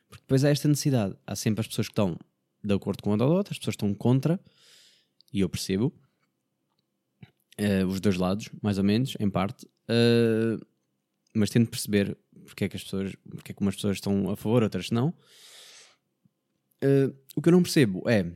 Porque 0.08 0.24
depois 0.24 0.44
há 0.44 0.50
esta 0.50 0.66
necessidade. 0.66 1.16
Há 1.24 1.36
sempre 1.36 1.60
as 1.60 1.68
pessoas 1.68 1.86
que 1.86 1.92
estão 1.92 2.18
de 2.64 2.74
acordo 2.74 3.00
com 3.00 3.12
a 3.12 3.16
Dodot, 3.16 3.48
as 3.52 3.58
pessoas 3.58 3.74
estão 3.74 3.94
contra, 3.94 4.40
e 5.32 5.40
eu 5.40 5.48
percebo. 5.48 5.94
Uh, 7.60 7.86
os 7.86 8.00
dois 8.00 8.16
lados, 8.16 8.50
mais 8.60 8.76
ou 8.76 8.84
menos, 8.84 9.14
em 9.20 9.30
parte. 9.30 9.66
Uh, 9.88 10.60
mas 11.32 11.48
tento 11.48 11.70
perceber 11.70 12.18
porque 12.44 12.64
é 12.64 12.68
que 12.68 12.76
as 12.76 12.82
pessoas, 12.82 13.14
porque 13.30 13.52
é 13.52 13.54
que 13.54 13.62
umas 13.62 13.76
pessoas 13.76 13.98
estão 13.98 14.30
a 14.30 14.36
favor, 14.36 14.64
outras 14.64 14.90
não. 14.90 15.14
Uh, 16.82 17.14
o 17.36 17.42
que 17.42 17.48
eu 17.48 17.52
não 17.52 17.62
percebo 17.62 18.08
é 18.08 18.30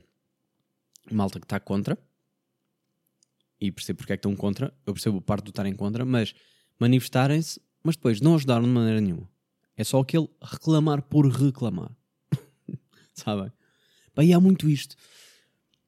malta 1.11 1.39
que 1.39 1.47
está 1.47 1.61
contra, 1.61 1.99
e 3.61 3.71
percebo 3.73 3.99
porque 3.99 4.13
é 4.13 4.17
que 4.17 4.21
estão 4.21 4.37
contra, 4.37 4.73
eu 4.87 4.93
percebo 4.93 5.21
parte 5.21 5.45
do 5.45 5.51
estarem 5.51 5.75
contra, 5.75 6.05
mas 6.05 6.35
manifestarem-se, 6.79 7.61
mas 7.83 7.97
depois 7.97 8.21
não 8.21 8.35
ajudaram 8.35 8.65
de 8.65 8.71
maneira 8.71 9.01
nenhuma. 9.01 9.29
É 9.77 9.85
só 9.85 10.01
aquele 10.01 10.29
reclamar 10.43 11.03
por 11.03 11.27
reclamar. 11.27 11.95
Sabem? 13.15 13.53
E 14.19 14.33
há 14.33 14.41
muito 14.41 14.69
isto. 14.69 14.97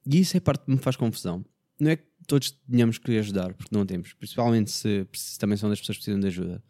E 0.07 0.21
isso 0.21 0.37
é 0.37 0.41
parte 0.41 0.65
que 0.65 0.71
me 0.71 0.79
faz 0.79 0.97
confusão. 0.97 1.45
Não 1.81 1.91
é 1.91 1.97
que 1.97 2.05
todos 2.27 2.51
tenhamos 2.71 2.99
que 2.99 3.17
ajudar, 3.19 3.55
porque 3.55 3.75
não 3.75 3.87
temos. 3.87 4.13
Principalmente 4.13 4.71
se, 4.71 5.07
se 5.13 5.39
também 5.39 5.57
são 5.57 5.69
das 5.69 5.81
pessoas 5.81 5.97
que 5.99 6.05
precisam 6.05 6.21
de 6.21 6.27
ajuda. 6.27 6.63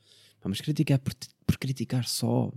Mas 0.45 0.61
criticar 0.61 0.99
por, 1.01 1.15
por 1.47 1.59
criticar 1.59 2.07
só. 2.07 2.53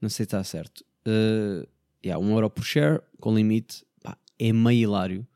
Não 0.00 0.08
sei 0.08 0.18
se 0.18 0.22
está 0.22 0.42
certo. 0.44 0.84
Uh, 1.06 1.68
yeah, 2.04 2.22
um 2.22 2.32
euro 2.32 2.50
por 2.50 2.64
share, 2.64 3.00
com 3.20 3.34
limite, 3.34 3.84
pá, 4.02 4.16
é 4.38 4.52
meio 4.52 4.82
hilário. 4.82 5.26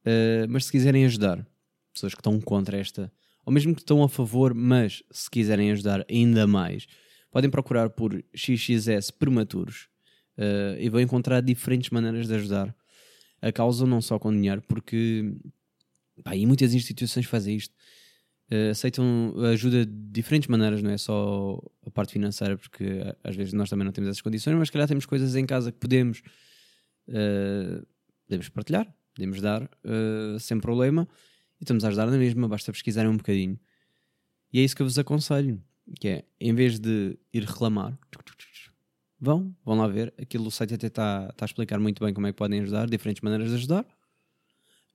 Uh, 0.00 0.48
mas 0.48 0.66
se 0.66 0.72
quiserem 0.72 1.04
ajudar, 1.04 1.46
pessoas 1.92 2.14
que 2.14 2.20
estão 2.20 2.40
contra 2.40 2.78
esta, 2.78 3.12
ou 3.44 3.52
mesmo 3.52 3.74
que 3.74 3.80
estão 3.80 4.02
a 4.02 4.08
favor, 4.08 4.54
mas 4.54 5.02
se 5.10 5.30
quiserem 5.30 5.70
ajudar 5.72 6.04
ainda 6.08 6.46
mais, 6.46 6.86
podem 7.30 7.50
procurar 7.50 7.90
por 7.90 8.22
XXS 8.34 9.10
Prematuros 9.10 9.88
uh, 10.36 10.78
e 10.78 10.88
vão 10.88 11.00
encontrar 11.00 11.40
diferentes 11.40 11.90
maneiras 11.90 12.26
de 12.26 12.34
ajudar 12.34 12.74
a 13.40 13.52
causa, 13.52 13.86
não 13.86 14.00
só 14.00 14.18
com 14.18 14.32
dinheiro, 14.32 14.62
porque 14.62 15.32
pá, 16.22 16.34
e 16.34 16.46
muitas 16.46 16.74
instituições 16.74 17.26
fazem 17.26 17.56
isto. 17.56 17.74
Uh, 18.50 18.70
aceitam 18.70 19.34
ajuda 19.52 19.84
de 19.84 19.92
diferentes 20.10 20.48
maneiras, 20.48 20.82
não 20.82 20.90
é 20.90 20.96
só 20.96 21.60
a 21.84 21.90
parte 21.90 22.14
financeira, 22.14 22.56
porque 22.56 22.84
uh, 22.84 23.16
às 23.22 23.36
vezes 23.36 23.52
nós 23.52 23.68
também 23.68 23.84
não 23.84 23.92
temos 23.92 24.08
essas 24.08 24.22
condições, 24.22 24.56
mas 24.56 24.68
se 24.68 24.72
calhar 24.72 24.88
temos 24.88 25.04
coisas 25.04 25.36
em 25.36 25.44
casa 25.44 25.70
que 25.70 25.78
podemos, 25.78 26.22
uh, 27.08 27.86
podemos 28.26 28.48
partilhar, 28.48 28.90
podemos 29.14 29.42
dar 29.42 29.68
sem 30.38 30.60
problema 30.60 31.06
e 31.60 31.64
estamos 31.64 31.84
a 31.84 31.88
ajudar 31.88 32.06
na 32.06 32.16
mesma, 32.16 32.46
basta 32.48 32.70
pesquisarem 32.72 33.10
um 33.10 33.16
bocadinho. 33.16 33.58
E 34.52 34.60
é 34.60 34.62
isso 34.62 34.74
que 34.74 34.80
eu 34.80 34.86
vos 34.86 34.98
aconselho, 34.98 35.60
que 36.00 36.08
é, 36.08 36.24
em 36.40 36.54
vez 36.54 36.78
de 36.78 37.18
ir 37.32 37.42
reclamar, 37.42 37.98
vão, 39.20 39.54
vão 39.64 39.76
lá 39.76 39.86
ver, 39.88 40.14
aquilo 40.16 40.46
o 40.46 40.50
site 40.50 40.74
até 40.74 40.86
está 40.86 41.32
tá 41.32 41.44
a 41.44 41.46
explicar 41.46 41.78
muito 41.78 42.02
bem 42.02 42.14
como 42.14 42.26
é 42.26 42.32
que 42.32 42.38
podem 42.38 42.60
ajudar, 42.60 42.88
diferentes 42.88 43.20
maneiras 43.20 43.48
de 43.48 43.56
ajudar, 43.56 43.84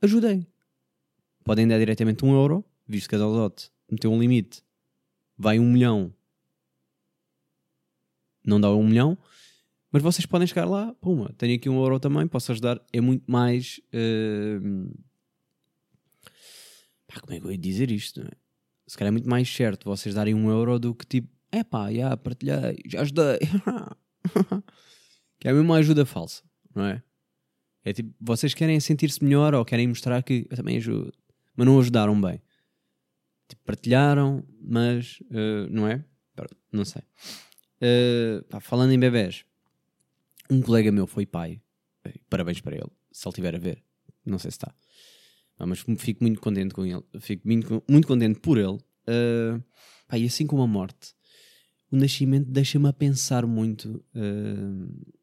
ajudem. 0.02 0.48
Podem 1.44 1.68
dar 1.68 1.78
diretamente 1.78 2.24
um 2.24 2.34
euro, 2.34 2.66
visto 2.94 3.18
Dot 3.18 3.72
meteu 3.90 4.12
um 4.12 4.20
limite, 4.20 4.64
vai 5.38 5.60
um 5.60 5.72
milhão, 5.72 6.14
não 8.46 8.60
dá 8.60 8.74
um 8.74 8.86
milhão, 8.86 9.18
mas 9.92 10.02
vocês 10.02 10.26
podem 10.26 10.48
chegar 10.48 10.66
lá, 10.66 10.94
puma, 10.96 11.34
tenho 11.38 11.56
aqui 11.56 11.70
um 11.70 11.82
euro 11.82 12.00
também, 12.00 12.28
posso 12.28 12.52
ajudar, 12.52 12.82
é 12.92 13.02
muito 13.02 13.30
mais... 13.30 13.80
Uh, 13.94 14.92
pá, 17.08 17.20
como 17.20 17.34
é 17.34 17.40
que 17.40 17.46
eu 17.46 17.52
ia 17.52 17.58
dizer 17.58 17.92
isto? 17.92 18.22
Não 18.22 18.28
é? 18.28 18.32
Se 18.88 18.98
calhar 18.98 19.10
é 19.10 19.12
muito 19.12 19.30
mais 19.30 19.50
certo 19.50 19.86
vocês 19.86 20.14
darem 20.14 20.34
um 20.34 20.50
euro 20.50 20.80
do 20.80 20.94
que 20.94 21.06
tipo, 21.06 21.30
é 21.52 21.64
pá, 21.64 21.92
já 21.92 22.16
partilhei, 22.18 22.82
já 22.88 23.02
ajudei. 23.02 23.40
que 25.40 25.48
é 25.48 25.54
mesmo 25.54 25.70
uma 25.70 25.78
ajuda 25.78 26.06
falsa, 26.06 26.44
não 26.76 26.86
é? 26.86 27.04
É 27.86 27.94
tipo, 27.94 28.14
vocês 28.20 28.54
querem 28.54 28.80
sentir-se 28.80 29.24
melhor 29.24 29.54
ou 29.54 29.66
querem 29.66 29.88
mostrar 29.88 30.22
que 30.24 30.48
eu 30.50 30.56
também 30.56 30.78
ajudo, 30.78 31.14
mas 31.56 31.68
não 31.68 31.80
ajudaram 31.80 32.20
bem. 32.20 32.42
Tipo, 33.48 33.62
partilharam, 33.64 34.46
mas 34.62 35.20
uh, 35.32 35.70
não 35.70 35.88
é? 35.88 36.04
Não 36.72 36.86
sei. 36.86 37.02
Uh, 37.82 38.44
pá, 38.46 38.60
falando 38.60 38.92
em 38.92 39.00
bebés, 39.00 39.46
um 40.50 40.62
colega 40.62 40.92
meu 40.92 41.06
foi 41.06 41.26
pai. 41.26 41.62
Parabéns 42.30 42.60
para 42.60 42.76
ele, 42.76 42.92
se 43.12 43.28
ele 43.28 43.32
estiver 43.32 43.56
a 43.56 43.60
ver. 43.60 43.84
Não 44.26 44.40
sei 44.40 44.52
se 44.52 44.58
está. 44.58 44.74
Mas 45.60 45.80
fico 45.98 46.24
muito 46.24 46.42
contente 46.42 46.74
com 46.74 46.86
ele. 46.86 47.04
Fico 47.20 47.48
muito, 47.48 47.84
muito 47.90 48.08
contente 48.08 48.40
por 48.40 48.58
ele. 48.58 48.78
Uh, 49.08 49.64
pá, 50.08 50.18
e 50.18 50.26
assim 50.26 50.48
como 50.48 50.62
a 50.62 50.68
morte, 50.68 51.14
o 51.92 51.96
nascimento 51.96 52.50
deixa-me 52.50 52.88
a 52.88 52.94
pensar 52.94 53.46
muito 53.46 54.04
uh, 54.16 55.14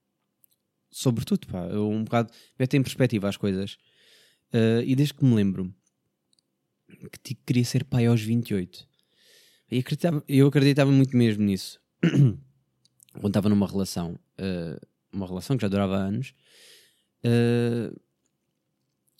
sobre 0.91 1.25
tudo. 1.25 1.47
Pá. 1.47 1.67
Um 1.67 2.05
bocado 2.05 2.33
mete 2.59 2.77
em 2.77 2.83
perspectiva 2.83 3.29
as 3.29 3.37
coisas. 3.37 3.75
Uh, 4.53 4.83
e 4.85 4.95
desde 4.95 5.15
que 5.15 5.25
me 5.25 5.35
lembro 5.35 5.75
que 7.23 7.35
queria 7.35 7.65
ser 7.65 7.85
pai 7.85 8.07
aos 8.07 8.21
28, 8.21 8.89
eu 9.71 9.81
acreditava, 9.81 10.25
eu 10.29 10.47
acreditava 10.47 10.91
muito 10.91 11.17
mesmo 11.17 11.45
nisso. 11.45 11.81
Quando 13.13 13.29
estava 13.29 13.49
numa 13.49 13.67
relação, 13.67 14.19
uh, 14.39 14.87
uma 15.13 15.27
relação 15.27 15.57
que 15.57 15.63
já 15.63 15.69
durava 15.69 15.97
anos, 15.97 16.35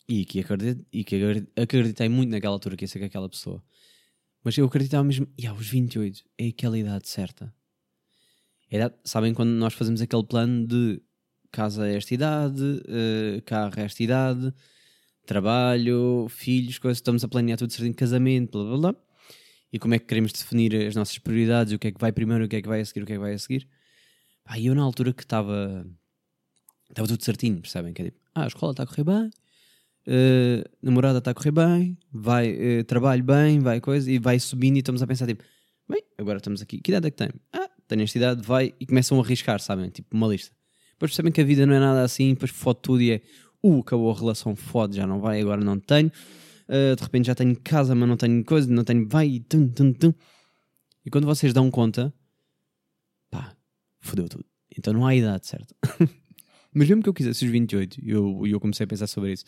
e 0.07 0.25
que, 0.25 0.39
acreditei, 0.41 0.85
e 0.91 1.03
que 1.03 1.15
acreditei 1.55 2.09
muito 2.09 2.31
naquela 2.31 2.53
altura 2.53 2.75
que 2.75 2.83
ia 2.83 2.87
ser 2.87 2.99
com 2.99 3.05
aquela 3.05 3.29
pessoa. 3.29 3.63
Mas 4.43 4.57
eu 4.57 4.65
acreditava 4.65 5.03
mesmo, 5.03 5.27
e 5.37 5.45
aos 5.45 5.67
28 5.67 6.23
é 6.37 6.47
aquela 6.47 6.77
idade 6.77 7.07
certa. 7.07 7.53
É 8.69 8.77
idade, 8.77 8.95
sabem 9.03 9.33
quando 9.33 9.49
nós 9.51 9.73
fazemos 9.73 10.01
aquele 10.01 10.23
plano 10.23 10.65
de 10.67 11.01
casa 11.51 11.83
a 11.83 11.89
esta 11.89 12.13
idade, 12.13 12.61
uh, 12.63 13.41
carro 13.45 13.73
a 13.77 13.81
esta 13.81 14.01
idade, 14.01 14.53
trabalho, 15.25 16.27
filhos, 16.29 16.77
coisas, 16.79 16.97
estamos 16.97 17.23
a 17.23 17.27
planear 17.27 17.57
tudo 17.57 17.71
certinho, 17.71 17.93
casamento, 17.93 18.57
blá 18.57 18.77
blá 18.77 18.91
blá. 18.91 19.01
E 19.73 19.79
como 19.79 19.93
é 19.93 19.99
que 19.99 20.05
queremos 20.05 20.33
definir 20.33 20.75
as 20.85 20.95
nossas 20.95 21.17
prioridades, 21.17 21.73
o 21.73 21.79
que 21.79 21.87
é 21.87 21.91
que 21.91 21.99
vai 21.99 22.11
primeiro, 22.11 22.45
o 22.45 22.47
que 22.47 22.57
é 22.57 22.61
que 22.61 22.67
vai 22.67 22.81
a 22.81 22.85
seguir, 22.85 23.03
o 23.03 23.05
que 23.05 23.13
é 23.13 23.15
que 23.15 23.21
vai 23.21 23.33
a 23.33 23.39
seguir. 23.39 23.67
Pá, 24.43 24.59
eu 24.59 24.75
na 24.75 24.81
altura 24.81 25.13
que 25.13 25.23
estava 25.23 25.85
estava 26.89 27.07
tudo 27.07 27.23
certinho, 27.23 27.61
percebem? 27.61 27.93
Que 27.93 28.01
é 28.01 28.05
tipo, 28.05 28.19
ah, 28.35 28.43
a 28.43 28.47
escola 28.47 28.71
está 28.71 28.83
a 28.83 28.85
correr 28.85 29.03
bem, 29.03 29.29
uh, 30.07 30.69
namorada 30.81 31.19
está 31.19 31.31
a 31.31 31.33
correr 31.33 31.51
bem, 31.51 31.97
vai, 32.11 32.51
uh, 32.51 32.83
trabalho 32.83 33.23
bem, 33.23 33.59
vai 33.59 33.79
coisa, 33.79 34.11
e 34.11 34.19
vai 34.19 34.39
subindo 34.39 34.75
e 34.75 34.79
estamos 34.79 35.01
a 35.01 35.07
pensar 35.07 35.25
tipo, 35.27 35.43
bem, 35.89 36.03
agora 36.17 36.37
estamos 36.37 36.61
aqui, 36.61 36.79
que 36.79 36.91
idade 36.91 37.07
é 37.07 37.11
que 37.11 37.17
tem? 37.17 37.29
Ah, 37.53 37.69
tenho 37.87 38.03
esta 38.03 38.17
idade, 38.17 38.41
vai, 38.41 38.73
e 38.79 38.85
começam 38.85 39.19
a 39.19 39.23
arriscar, 39.23 39.59
sabem? 39.59 39.89
Tipo, 39.89 40.15
uma 40.15 40.27
lista. 40.27 40.53
Depois 40.91 41.11
percebem 41.11 41.31
que 41.31 41.41
a 41.41 41.43
vida 41.43 41.65
não 41.65 41.73
é 41.73 41.79
nada 41.79 42.03
assim, 42.03 42.33
depois 42.33 42.51
fode 42.51 42.79
tudo 42.81 43.01
e 43.01 43.11
é, 43.11 43.21
uh, 43.63 43.79
acabou 43.79 44.11
a 44.11 44.17
relação, 44.17 44.55
fode, 44.55 44.95
já 44.97 45.05
não 45.05 45.19
vai, 45.19 45.41
agora 45.41 45.63
não 45.63 45.79
tenho. 45.79 46.11
Uh, 46.67 46.95
de 46.95 47.03
repente 47.03 47.27
já 47.27 47.35
tenho 47.35 47.55
casa, 47.59 47.93
mas 47.93 48.07
não 48.07 48.17
tenho 48.17 48.43
coisa, 48.45 48.71
não 48.71 48.83
tenho, 48.83 49.07
vai, 49.07 49.39
tum, 49.39 49.67
tum, 49.67 49.91
tum. 49.93 50.13
E 51.05 51.09
quando 51.09 51.25
vocês 51.25 51.53
dão 51.53 51.69
conta, 51.71 52.13
pá, 53.29 53.55
fodeu 53.99 54.29
tudo. 54.29 54.45
Então 54.77 54.93
não 54.93 55.05
há 55.05 55.15
idade 55.15 55.47
certa. 55.47 55.75
mas 56.73 56.87
mesmo 56.87 57.03
que 57.03 57.09
eu 57.09 57.13
quisesse 57.13 57.45
os 57.45 57.51
28, 57.51 57.99
e 58.01 58.11
eu, 58.11 58.47
eu 58.47 58.59
comecei 58.59 58.83
a 58.85 58.87
pensar 58.87 59.07
sobre 59.07 59.33
isso, 59.33 59.45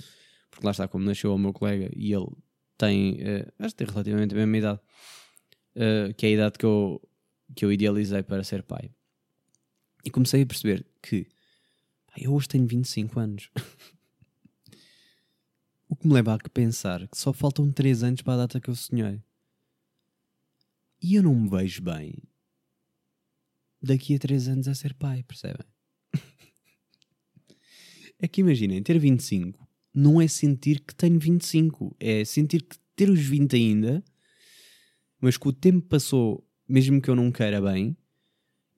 porque 0.50 0.66
lá 0.66 0.72
está, 0.72 0.88
como 0.88 1.06
nasceu 1.06 1.34
o 1.34 1.38
meu 1.38 1.54
colega 1.54 1.90
e 1.96 2.14
ele 2.14 2.28
tem, 2.78 3.14
uh, 3.14 3.54
acho 3.60 3.76
que 3.76 3.86
tem 3.86 3.88
relativamente 3.88 4.34
a 4.34 4.38
mesma 4.38 4.58
idade, 4.58 4.80
uh, 5.76 6.14
que 6.16 6.26
é 6.26 6.30
a 6.30 6.32
idade 6.34 6.58
que 6.58 6.66
eu, 6.66 7.02
que 7.56 7.66
eu 7.66 7.72
idealizei 7.72 8.24
para 8.24 8.44
ser 8.44 8.64
pai. 8.64 8.90
E 10.04 10.10
comecei 10.10 10.42
a 10.42 10.46
perceber 10.46 10.86
que 11.02 11.28
pá, 12.08 12.14
eu 12.18 12.34
hoje 12.34 12.48
tenho 12.48 12.68
25 12.68 13.20
anos. 13.20 13.50
o 15.94 15.96
que 15.96 16.08
me 16.08 16.16
leva 16.16 16.34
a 16.34 16.50
pensar 16.50 17.08
que 17.08 17.16
só 17.16 17.32
faltam 17.32 17.72
3 17.72 18.04
anos 18.04 18.22
para 18.24 18.34
a 18.34 18.38
data 18.38 18.60
que 18.60 18.68
eu 18.68 18.76
sonhei. 18.76 19.22
E 21.00 21.16
eu 21.16 21.22
não 21.22 21.36
me 21.36 21.48
vejo 21.48 21.84
bem 21.84 22.16
daqui 23.80 24.16
a 24.16 24.20
3 24.20 24.48
anos 24.48 24.68
a 24.68 24.74
ser 24.74 24.96
pai, 24.96 25.22
percebem? 25.22 25.68
é 28.20 28.28
que 28.28 28.42
imaginem, 28.42 28.82
ter 28.82 28.98
25 28.98 29.64
não 29.94 30.20
é 30.20 30.28
sentir 30.28 30.80
que 30.80 30.96
tenho 30.96 31.20
25, 31.20 31.96
é 32.00 32.26
sentir 32.26 32.64
que 32.64 32.76
ter 32.96 33.12
os 33.12 33.20
20 33.20 33.56
ainda, 33.56 34.04
mas 35.22 35.38
que 35.38 35.48
o 35.48 35.54
tempo 35.54 35.88
passou, 35.88 36.44
mesmo 36.68 37.00
que 37.00 37.10
eu 37.10 37.16
não 37.16 37.32
queira 37.32 37.62
bem, 37.62 37.96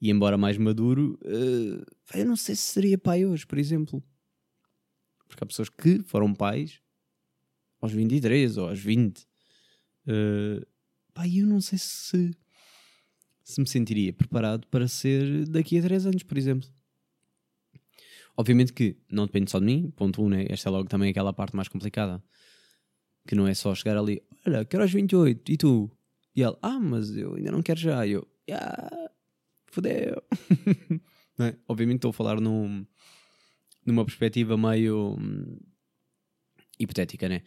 e 0.02 0.12
embora 0.12 0.38
mais 0.38 0.58
maduro, 0.58 1.18
uh, 1.24 1.86
eu 2.14 2.26
não 2.26 2.36
sei 2.36 2.56
se 2.56 2.64
seria 2.64 2.98
pai 2.98 3.26
hoje, 3.26 3.48
por 3.48 3.58
exemplo. 3.58 4.04
Porque 5.30 5.42
há 5.42 5.48
pessoas 5.48 5.70
que 5.70 6.04
foram 6.04 6.34
pais 6.34 6.84
aos 7.82 7.92
23 7.92 8.58
ou 8.58 8.70
aos 8.70 8.80
20. 8.80 9.20
Uh, 9.20 9.26
eh, 10.08 10.66
pai, 11.14 11.40
eu 11.40 11.46
não 11.46 11.62
sei 11.62 11.78
se, 11.78 12.32
se 13.44 13.62
me 13.62 13.68
sentiria 13.68 14.14
preparado 14.14 14.68
para 14.68 14.88
ser 14.88 15.48
daqui 15.48 15.78
a 15.78 15.82
3 15.82 16.08
anos, 16.08 16.24
por 16.24 16.38
exemplo. 16.38 16.70
Obviamente 18.38 18.74
que 18.74 18.98
não 19.10 19.26
depende 19.26 19.50
só 19.50 19.60
de 19.60 19.66
mim, 19.66 19.92
ponto 19.96 20.22
1, 20.22 20.26
um, 20.26 20.30
né? 20.30 20.46
esta 20.50 20.70
é 20.70 20.72
logo 20.72 20.90
também 20.90 21.10
aquela 21.10 21.34
parte 21.34 21.56
mais 21.56 21.68
complicada. 21.68 22.24
Que 23.28 23.34
não 23.34 23.48
é 23.48 23.54
só 23.54 23.74
chegar 23.74 23.98
ali, 23.98 24.22
olha, 24.46 24.66
quero 24.66 24.84
aos 24.84 24.92
28, 24.92 25.52
e 25.52 25.58
tu? 25.58 25.90
E 26.36 26.42
ele, 26.42 26.56
ah, 26.62 26.80
mas 26.80 27.16
eu 27.16 27.36
ainda 27.36 27.52
não 27.52 27.64
quero 27.64 27.80
já. 27.80 28.06
E 28.06 28.12
eu, 28.12 28.28
ah, 28.52 29.10
fodeu. 29.68 30.22
é? 31.40 31.56
Obviamente 31.68 31.98
estou 31.98 32.10
a 32.10 32.14
falar 32.14 32.40
num, 32.42 32.86
numa 33.86 34.06
perspectiva 34.06 34.58
meio 34.58 35.16
hum, 35.20 35.58
hipotética, 36.80 37.28
né? 37.30 37.42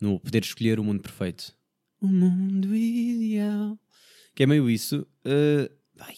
No 0.00 0.18
poder 0.20 0.42
escolher 0.42 0.80
o 0.80 0.84
mundo 0.84 1.00
perfeito. 1.00 1.56
O 2.00 2.06
mundo 2.06 2.74
ideal. 2.74 3.78
Que 4.34 4.44
é 4.44 4.46
meio 4.46 4.70
isso. 4.70 5.06
Uh, 5.24 5.70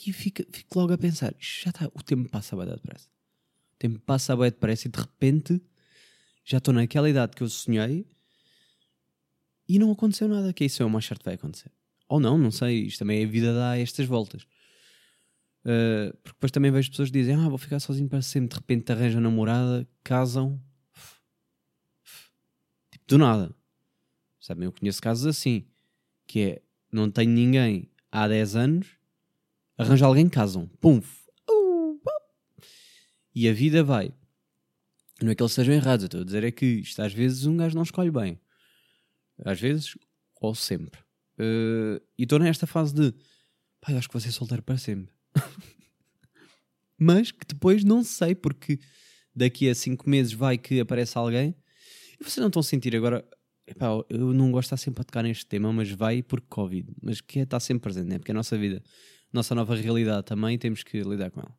e 0.06 0.12
fico, 0.12 0.42
fico 0.52 0.78
logo 0.78 0.92
a 0.92 0.98
pensar, 0.98 1.34
já 1.38 1.70
está, 1.70 1.90
o 1.92 2.02
tempo 2.02 2.28
passa 2.28 2.60
a 2.60 2.64
depressa 2.64 3.12
tempo 3.82 3.98
passa 3.98 4.36
bem 4.36 4.44
depressa 4.44 4.86
e 4.86 4.90
de 4.90 5.00
repente 5.00 5.60
já 6.44 6.58
estou 6.58 6.72
naquela 6.72 7.10
idade 7.10 7.34
que 7.34 7.42
eu 7.42 7.48
sonhei 7.48 8.06
e 9.68 9.78
não 9.78 9.90
aconteceu 9.90 10.28
nada, 10.28 10.52
que 10.52 10.64
isso 10.64 10.82
é 10.82 10.86
o 10.86 10.90
mais 10.90 11.04
certo 11.04 11.24
vai 11.24 11.34
acontecer. 11.34 11.70
Ou 12.08 12.20
não, 12.20 12.38
não 12.38 12.50
sei, 12.50 12.82
isto 12.84 13.00
também 13.00 13.20
é 13.20 13.24
a 13.24 13.28
vida 13.28 13.54
dá 13.54 13.76
estas 13.76 14.06
voltas. 14.06 14.42
Uh, 15.64 16.14
porque 16.22 16.34
depois 16.34 16.52
também 16.52 16.70
vejo 16.70 16.90
pessoas 16.90 17.10
que 17.10 17.18
dizem: 17.18 17.36
Ah, 17.36 17.48
vou 17.48 17.56
ficar 17.56 17.78
sozinho 17.78 18.08
para 18.08 18.20
sempre. 18.20 18.48
De 18.50 18.56
repente 18.56 18.90
arranjam 18.90 19.20
namorada, 19.20 19.88
casam. 20.02 20.60
Do 23.12 23.18
nada. 23.18 23.54
Sabem? 24.40 24.64
Eu 24.64 24.72
conheço 24.72 25.02
casos 25.02 25.26
assim: 25.26 25.66
que 26.26 26.40
é, 26.40 26.62
não 26.90 27.10
tenho 27.10 27.30
ninguém 27.30 27.90
há 28.10 28.26
10 28.26 28.56
anos, 28.56 28.86
arranja 29.76 30.06
alguém, 30.06 30.30
casam. 30.30 30.66
Pum! 30.80 31.02
Uh. 31.46 32.00
E 33.34 33.46
a 33.46 33.52
vida 33.52 33.84
vai. 33.84 34.14
Não 35.20 35.30
é 35.30 35.34
que 35.34 35.42
eles 35.42 35.52
sejam 35.52 35.74
errados, 35.74 36.04
eu 36.04 36.06
estou 36.06 36.22
a 36.22 36.24
dizer 36.24 36.42
é 36.42 36.50
que 36.50 36.64
isto 36.64 37.02
às 37.02 37.12
vezes 37.12 37.44
um 37.44 37.54
gajo 37.54 37.74
não 37.74 37.82
escolhe 37.82 38.10
bem. 38.10 38.40
Às 39.44 39.60
vezes, 39.60 39.94
ou 40.40 40.54
sempre. 40.54 40.98
Uh, 41.38 42.00
e 42.16 42.22
estou 42.22 42.38
nesta 42.38 42.66
fase 42.66 42.94
de 42.94 43.12
pá, 43.78 43.92
acho 43.92 44.08
que 44.08 44.14
vou 44.14 44.22
ser 44.22 44.32
solteiro 44.32 44.62
para 44.62 44.78
sempre. 44.78 45.12
Mas 46.96 47.30
que 47.30 47.44
depois 47.46 47.84
não 47.84 48.02
sei, 48.02 48.34
porque 48.34 48.80
daqui 49.36 49.68
a 49.68 49.74
5 49.74 50.08
meses 50.08 50.32
vai 50.32 50.56
que 50.56 50.80
aparece 50.80 51.18
alguém 51.18 51.54
vocês 52.30 52.38
não 52.38 52.48
estão 52.48 52.60
a 52.60 52.64
sentir 52.64 52.94
agora. 52.96 53.24
Epá, 53.66 53.86
eu 54.08 54.32
não 54.34 54.50
gosto 54.50 54.68
de 54.68 54.74
estar 54.74 54.76
sempre 54.76 55.02
a 55.02 55.04
tocar 55.04 55.22
neste 55.22 55.46
tema, 55.46 55.72
mas 55.72 55.90
vai 55.90 56.22
por 56.22 56.40
Covid. 56.40 56.88
Mas 57.00 57.20
que 57.20 57.38
é, 57.38 57.42
está 57.42 57.60
sempre 57.60 57.82
presente, 57.82 58.08
né? 58.08 58.18
porque 58.18 58.32
é 58.32 58.34
a 58.34 58.36
nossa 58.36 58.58
vida, 58.58 58.82
nossa 59.32 59.54
nova 59.54 59.74
realidade 59.76 60.26
também 60.26 60.58
temos 60.58 60.82
que 60.82 61.00
lidar 61.02 61.30
com 61.30 61.40
ela. 61.40 61.56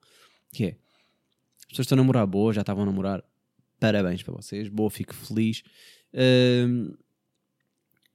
Que 0.52 0.66
é, 0.66 0.78
as 1.60 1.66
pessoas 1.68 1.86
estão 1.86 1.96
a 1.96 2.02
namorar 2.02 2.28
boa, 2.28 2.54
já 2.54 2.62
estavam 2.62 2.84
a 2.84 2.86
namorar, 2.86 3.24
parabéns 3.80 4.22
para 4.22 4.34
vocês, 4.34 4.68
boa, 4.68 4.90
fico 4.90 5.16
feliz. 5.16 5.64
Ahm, 6.14 6.94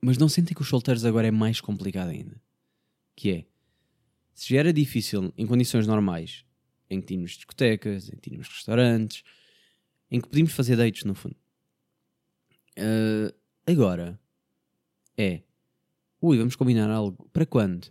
mas 0.01 0.17
não 0.17 0.29
sentem 0.29 0.55
que 0.55 0.63
os 0.63 0.69
solteiros 0.69 1.05
agora 1.05 1.27
é 1.27 1.31
mais 1.31 1.61
complicado 1.61 2.11
ainda. 2.11 2.41
Que 3.17 3.31
é, 3.33 3.47
se 4.35 4.55
já 4.55 4.61
era 4.61 4.73
difícil 4.73 5.33
em 5.37 5.47
condições 5.47 5.87
normais, 5.87 6.45
em 6.89 7.01
que 7.01 7.09
tínhamos 7.09 7.33
discotecas, 7.33 8.09
em 8.09 8.13
que 8.13 8.31
tínhamos 8.31 8.49
restaurantes, 8.49 9.25
em 10.11 10.21
que 10.21 10.29
podíamos 10.29 10.53
fazer 10.53 10.77
dates 10.77 11.05
no 11.05 11.15
fundo. 11.15 11.37
Ah, 12.79 13.35
agora 13.67 14.19
é, 15.17 15.43
ui, 16.23 16.39
vamos 16.39 16.57
combinar 16.57 16.91
algo. 16.91 17.29
Para 17.33 17.45
quando? 17.45 17.89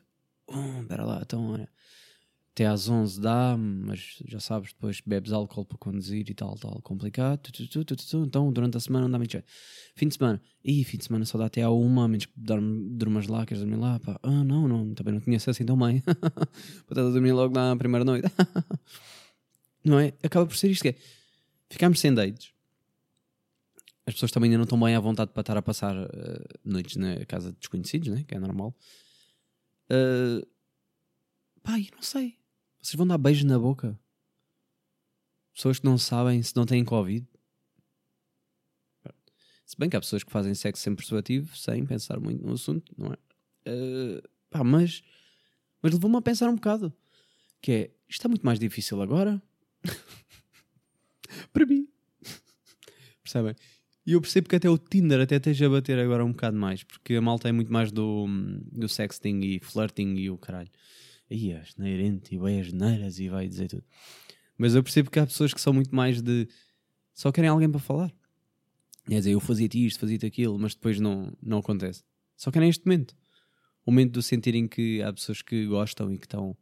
Oh, 0.47 0.81
espera 0.81 1.03
lá, 1.03 1.19
então 1.21 1.51
olha, 1.51 1.69
até 2.57 2.65
às 2.65 2.87
11 2.89 3.19
dá, 3.19 3.55
mas 3.57 4.17
já 4.25 4.39
sabes, 4.39 4.71
depois 4.71 5.01
bebes 5.05 5.31
álcool 5.33 5.65
para 5.65 5.77
conduzir 5.77 6.27
e 6.29 6.33
tal, 6.33 6.55
tal, 6.55 6.81
complicado. 6.81 7.51
Então 8.25 8.51
durante 8.51 8.77
a 8.77 8.79
semana 8.79 9.03
não 9.03 9.11
dá 9.11 9.17
muito 9.17 9.31
jeito. 9.31 9.45
Fim 9.93 10.07
de 10.07 10.15
semana, 10.15 10.41
ih, 10.63 10.83
fim 10.83 10.97
de 10.97 11.03
semana 11.03 11.25
só 11.25 11.37
dá 11.37 11.45
até 11.45 11.61
à 11.61 11.69
uma, 11.69 12.05
a 12.05 12.07
menos 12.07 12.25
que 12.25 12.33
durmas 12.35 13.27
lá, 13.27 13.45
queres 13.45 13.61
dormir 13.61 13.77
lá, 13.77 13.99
pá. 13.99 14.19
Ah, 14.23 14.43
não, 14.43 14.67
não, 14.67 14.93
também 14.95 15.13
não 15.13 15.21
tinha 15.21 15.37
acesso 15.37 15.61
então 15.61 15.77
bem. 15.77 16.01
para 16.01 16.21
estar 16.89 17.01
a 17.01 17.09
dormir 17.09 17.33
logo 17.33 17.53
na 17.53 17.75
primeira 17.75 18.05
noite. 18.05 18.27
não 19.83 19.99
é? 19.99 20.13
Acaba 20.23 20.47
por 20.47 20.55
ser 20.55 20.71
isto 20.71 20.81
que 20.81 20.89
é. 20.89 20.95
Ficámos 21.69 21.99
sem 21.99 22.13
dates. 22.13 22.56
As 24.07 24.13
pessoas 24.13 24.31
também 24.31 24.47
ainda 24.47 24.59
não 24.59 24.63
estão 24.63 24.79
bem 24.79 24.95
à 24.95 24.99
vontade 25.01 25.31
para 25.31 25.41
estar 25.41 25.57
a 25.57 25.61
passar 25.61 25.93
eh, 25.93 26.59
noites 26.63 26.95
na 26.95 27.25
casa 27.25 27.51
de 27.51 27.57
desconhecidos, 27.57 28.07
né? 28.07 28.23
que 28.25 28.33
é 28.33 28.39
normal. 28.39 28.73
Uh, 29.91 30.47
não 31.93 32.01
sei. 32.01 32.37
Vocês 32.81 32.95
vão 32.95 33.05
dar 33.05 33.17
beijos 33.17 33.43
na 33.43 33.59
boca? 33.59 33.99
Pessoas 35.53 35.79
que 35.79 35.85
não 35.85 35.97
sabem 35.97 36.41
se 36.41 36.55
não 36.55 36.65
têm 36.65 36.85
Covid? 36.85 37.27
Se 39.65 39.77
bem 39.77 39.89
que 39.89 39.97
há 39.97 39.99
pessoas 39.99 40.23
que 40.23 40.31
fazem 40.31 40.55
sexo 40.55 40.81
sem 40.81 40.95
preservativo, 40.95 41.57
sem 41.57 41.85
pensar 41.85 42.17
muito 42.21 42.45
no 42.45 42.53
assunto, 42.53 42.95
não 42.97 43.11
é? 43.11 43.17
Uh, 43.69 44.21
pá, 44.49 44.63
mas, 44.63 45.03
mas 45.81 45.91
levou-me 45.91 46.15
a 46.15 46.21
pensar 46.21 46.47
um 46.47 46.55
bocado. 46.55 46.95
Que 47.61 47.71
é, 47.73 47.91
isto 48.07 48.25
é 48.25 48.29
muito 48.29 48.45
mais 48.45 48.57
difícil 48.57 49.01
agora. 49.01 49.41
Para 51.51 51.65
mim. 51.65 51.89
Percebem? 53.21 53.53
E 54.07 54.13
eu 54.13 54.21
percebo 54.21 54.47
que 54.47 54.55
até 54.55 54.69
o 54.69 54.77
Tinder 54.77 55.19
até 55.19 55.35
esteja 55.35 55.65
a 55.65 55.69
bater 55.69 55.99
agora 55.99 56.23
um 56.23 56.31
bocado 56.31 56.55
mais, 56.55 56.81
porque 56.81 57.15
a 57.15 57.21
malta 57.21 57.49
é 57.49 57.51
muito 57.51 57.73
mais 57.73 57.91
do, 57.91 58.25
do 58.71 58.87
sexting 58.87 59.41
e 59.41 59.59
flirting 59.59 60.15
e 60.15 60.29
o 60.29 60.37
caralho. 60.37 60.71
Aí, 61.29 61.51
as 61.51 61.75
neirente 61.75 62.33
e 62.33 62.37
vai 62.37 62.57
as 62.57 62.71
neiras 62.71 63.19
e 63.19 63.27
vai 63.27 63.49
dizer 63.49 63.67
tudo. 63.67 63.83
Mas 64.57 64.75
eu 64.75 64.81
percebo 64.81 65.11
que 65.11 65.19
há 65.19 65.25
pessoas 65.27 65.53
que 65.53 65.59
são 65.59 65.73
muito 65.73 65.93
mais 65.93 66.21
de 66.21 66.47
só 67.13 67.33
querem 67.33 67.49
alguém 67.49 67.69
para 67.69 67.81
falar. 67.81 68.13
Quer 69.05 69.17
dizer, 69.17 69.31
eu 69.31 69.41
fazia-te 69.41 69.85
isto, 69.85 69.99
fazia-te 69.99 70.25
aquilo, 70.25 70.57
mas 70.57 70.73
depois 70.73 71.01
não, 71.01 71.35
não 71.43 71.57
acontece. 71.57 72.01
Só 72.37 72.49
querem 72.49 72.69
este 72.69 72.85
momento. 72.85 73.13
O 73.85 73.91
momento 73.91 74.13
do 74.13 74.21
sentirem 74.21 74.69
que 74.69 75.01
há 75.01 75.11
pessoas 75.11 75.41
que 75.41 75.65
gostam 75.65 76.09
e 76.13 76.17
que 76.17 76.25
estão, 76.25 76.55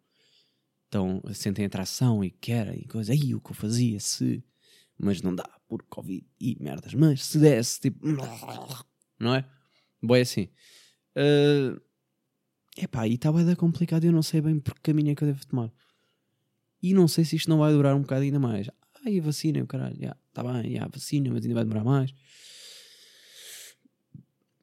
estão 0.85 1.21
sentem 1.31 1.65
atração 1.65 2.23
e 2.23 2.31
querem 2.31 2.79
e 2.79 2.87
coisa. 2.87 3.13
Aí 3.13 3.35
o 3.35 3.39
que 3.39 3.51
eu 3.51 3.55
fazia 3.55 3.99
se. 3.99 4.43
Mas 4.97 5.21
não 5.21 5.35
dá 5.35 5.54
por 5.67 5.83
Covid 5.83 6.25
e 6.39 6.57
merdas. 6.59 6.93
Mas 6.93 7.25
se 7.25 7.39
desse, 7.39 7.79
tipo. 7.79 8.07
Não 9.19 9.35
é? 9.35 9.45
Boa, 10.01 10.17
é 10.17 10.21
assim. 10.21 10.49
Uh, 11.15 11.81
epá, 12.77 13.07
e 13.07 13.15
está 13.15 13.31
bem 13.31 13.55
complicado 13.55 14.03
e 14.03 14.07
eu 14.07 14.13
não 14.13 14.21
sei 14.21 14.41
bem 14.41 14.59
por 14.59 14.75
que 14.75 14.81
caminho 14.81 15.11
é 15.11 15.15
que 15.15 15.23
eu 15.23 15.27
devo 15.27 15.45
tomar. 15.47 15.71
E 16.81 16.93
não 16.93 17.07
sei 17.07 17.25
se 17.25 17.35
isto 17.35 17.49
não 17.49 17.59
vai 17.59 17.71
durar 17.71 17.95
um 17.95 18.01
bocado 18.01 18.21
ainda 18.21 18.39
mais. 18.39 18.69
Ai, 19.05 19.19
a 19.19 19.21
vacina, 19.21 19.63
o 19.63 19.67
caralho, 19.67 19.95
já, 19.99 20.15
está 20.29 20.43
bem, 20.43 20.73
já, 20.73 20.85
a 20.85 20.87
vacina, 20.87 21.29
mas 21.31 21.43
ainda 21.43 21.55
vai 21.55 21.63
demorar 21.63 21.83
mais. 21.83 22.13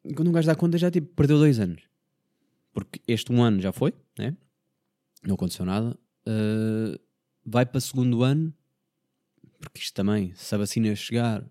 E 0.04 0.14
quando 0.14 0.28
um 0.28 0.32
gajo 0.32 0.46
dá 0.46 0.54
conta, 0.54 0.78
já 0.78 0.90
tipo, 0.90 1.14
perdeu 1.14 1.38
dois 1.38 1.58
anos. 1.58 1.82
Porque 2.72 3.00
este 3.06 3.32
um 3.32 3.42
ano 3.42 3.60
já 3.60 3.72
foi, 3.72 3.94
né? 4.18 4.36
Não 5.24 5.34
aconteceu 5.34 5.64
nada. 5.64 5.98
Uh, 6.26 6.98
vai 7.44 7.66
para 7.66 7.80
segundo 7.80 8.22
ano, 8.22 8.52
porque 9.62 9.80
isto 9.80 9.94
também, 9.94 10.34
se 10.34 10.52
a 10.54 10.58
vacina 10.58 10.94
chegar, 10.96 11.48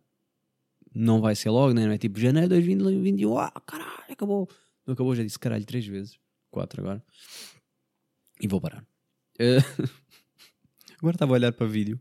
não 0.93 1.21
vai 1.21 1.34
ser 1.34 1.50
logo, 1.50 1.74
né? 1.74 1.86
não 1.86 1.93
é 1.93 1.97
tipo 1.97 2.19
janeiro 2.19 2.50
de 2.50 2.56
2021, 2.56 3.38
ah, 3.38 3.52
caralho, 3.65 4.12
acabou. 4.12 4.50
Não 4.86 4.93
acabou, 4.93 5.15
já 5.15 5.24
disse 5.24 5.39
caralho 5.39 5.65
três 5.65 5.88
vezes, 5.88 6.19
quatro 6.50 6.82
agora. 6.82 7.04
E 8.41 8.47
vou 8.47 8.60
parar. 8.60 8.86
Uh, 9.39 9.63
agora 11.00 11.15
estava 11.15 11.32
a 11.32 11.36
olhar 11.36 11.54
para 11.54 11.65
o 11.65 11.69
vídeo 11.69 12.00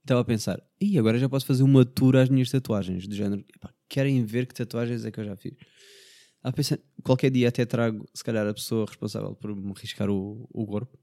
e 0.00 0.04
estava 0.04 0.20
a 0.20 0.24
pensar, 0.24 0.60
e 0.80 0.98
agora 0.98 1.18
já 1.18 1.28
posso 1.28 1.46
fazer 1.46 1.62
uma 1.62 1.84
tour 1.84 2.16
às 2.16 2.28
minhas 2.28 2.50
tatuagens, 2.50 3.06
do 3.06 3.14
género, 3.14 3.44
epá, 3.54 3.72
querem 3.88 4.24
ver 4.24 4.46
que 4.46 4.54
tatuagens 4.54 5.04
é 5.04 5.10
que 5.10 5.20
eu 5.20 5.24
já 5.24 5.36
fiz? 5.36 5.54
A 6.42 6.52
pensar, 6.52 6.78
qualquer 7.02 7.30
dia 7.30 7.48
até 7.48 7.64
trago, 7.64 8.04
se 8.12 8.22
calhar, 8.22 8.46
a 8.46 8.52
pessoa 8.52 8.84
responsável 8.84 9.34
por 9.34 9.54
me 9.54 9.72
riscar 9.74 10.10
o, 10.10 10.46
o 10.52 10.66
corpo. 10.66 10.98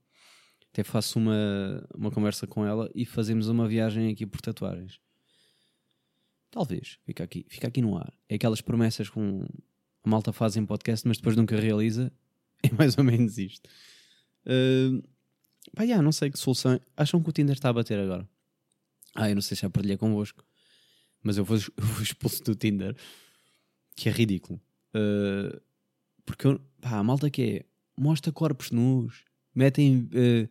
Até 0.71 0.84
faço 0.84 1.19
uma, 1.19 1.86
uma 1.93 2.12
conversa 2.12 2.47
com 2.47 2.65
ela 2.65 2.89
e 2.95 3.05
fazemos 3.05 3.49
uma 3.49 3.67
viagem 3.67 4.10
aqui 4.10 4.25
por 4.25 4.39
tatuagens. 4.39 4.99
Talvez, 6.49 6.97
fica 7.05 7.23
aqui, 7.23 7.45
fica 7.49 7.67
aqui 7.67 7.81
no 7.81 7.97
ar. 7.97 8.13
É 8.27 8.36
aquelas 8.36 8.62
promessas 8.62 9.10
com 9.10 9.45
a 10.03 10.10
malta 10.10 10.31
faz 10.34 10.55
em 10.55 10.65
podcast, 10.65 11.07
mas 11.07 11.17
depois 11.17 11.36
nunca 11.36 11.60
realiza. 11.60 12.12
É 12.63 12.71
mais 12.75 12.95
ou 12.95 13.03
menos 13.03 13.39
isto. 13.39 13.67
Uh, 14.45 15.01
pá, 15.75 15.84
já, 15.84 15.99
não 15.99 16.12
sei 16.12 16.29
que 16.29 16.38
solução. 16.38 16.79
Acham 16.95 17.19
que 17.23 17.27
o 17.27 17.34
Tinder 17.34 17.55
está 17.55 17.69
a 17.69 17.73
bater 17.73 17.97
agora? 17.97 18.29
Ah, 19.15 19.27
eu 19.27 19.34
não 19.34 19.41
sei 19.41 19.57
se 19.57 19.63
já 19.63 19.69
partilhei 19.71 19.97
convosco, 19.97 20.45
mas 21.23 21.38
eu 21.38 21.43
vou, 21.43 21.57
eu 21.75 21.84
vou 21.84 22.03
expulso 22.03 22.43
do 22.43 22.53
Tinder, 22.53 22.95
que 23.95 24.10
é 24.10 24.12
ridículo. 24.12 24.62
Uh, 24.95 25.60
porque 26.23 26.45
eu, 26.45 26.62
pá, 26.79 26.99
a 26.99 27.03
malta 27.03 27.31
que 27.31 27.41
é 27.41 27.65
mostra 27.97 28.31
corpos 28.31 28.69
nus, 28.69 29.25
metem 29.55 30.07
uh, 30.13 30.49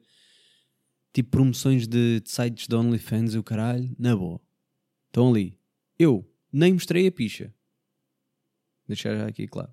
tipo 1.12 1.30
promoções 1.30 1.86
de, 1.86 2.20
de 2.20 2.30
sites 2.30 2.66
de 2.66 2.74
OnlyFans 2.74 3.34
e 3.34 3.38
o 3.38 3.42
caralho, 3.42 3.94
na 3.98 4.16
boa. 4.16 4.40
Estão 5.06 5.30
ali. 5.30 5.58
Eu 5.98 6.28
nem 6.52 6.72
mostrei 6.72 7.06
a 7.06 7.12
picha. 7.12 7.54
Deixar 8.86 9.16
já 9.16 9.26
aqui 9.26 9.46
claro. 9.46 9.72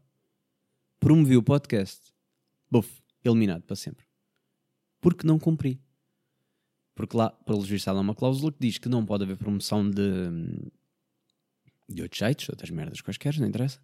Promovi 0.99 1.37
o 1.37 1.43
podcast. 1.43 2.13
Buf, 2.69 3.01
eliminado 3.23 3.63
para 3.63 3.75
sempre. 3.75 4.05
Porque 4.99 5.25
não 5.25 5.39
cumpri. 5.39 5.81
Porque 6.95 7.15
lá, 7.15 7.29
pelos 7.29 7.69
vistos, 7.69 7.87
há 7.87 7.93
uma 7.93 8.15
cláusula 8.15 8.51
que 8.51 8.59
diz 8.59 8.77
que 8.77 8.89
não 8.89 9.05
pode 9.05 9.23
haver 9.23 9.37
promoção 9.37 9.87
de, 9.87 10.01
de 11.87 12.01
outros 12.01 12.17
sites, 12.17 12.49
outras 12.49 12.71
merdas 12.71 13.01
quaisquer, 13.01 13.39
não 13.39 13.47
interessa. 13.47 13.79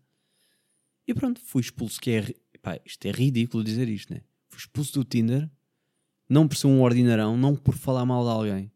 E 1.07 1.13
pronto, 1.13 1.39
fui 1.41 1.61
expulso, 1.61 2.01
que 2.01 2.11
é... 2.11 2.33
Pá, 2.61 2.79
isto 2.83 3.05
é 3.05 3.11
ridículo 3.11 3.63
dizer 3.63 3.87
isto, 3.87 4.13
né? 4.13 4.21
Fui 4.49 4.59
expulso 4.59 4.93
do 4.93 5.03
Tinder, 5.03 5.49
não 6.27 6.47
por 6.47 6.55
ser 6.55 6.67
um 6.67 6.81
ordinarão, 6.81 7.37
não 7.37 7.55
por 7.55 7.75
falar 7.75 8.05
mal 8.05 8.23
de 8.23 8.29
alguém. 8.29 8.71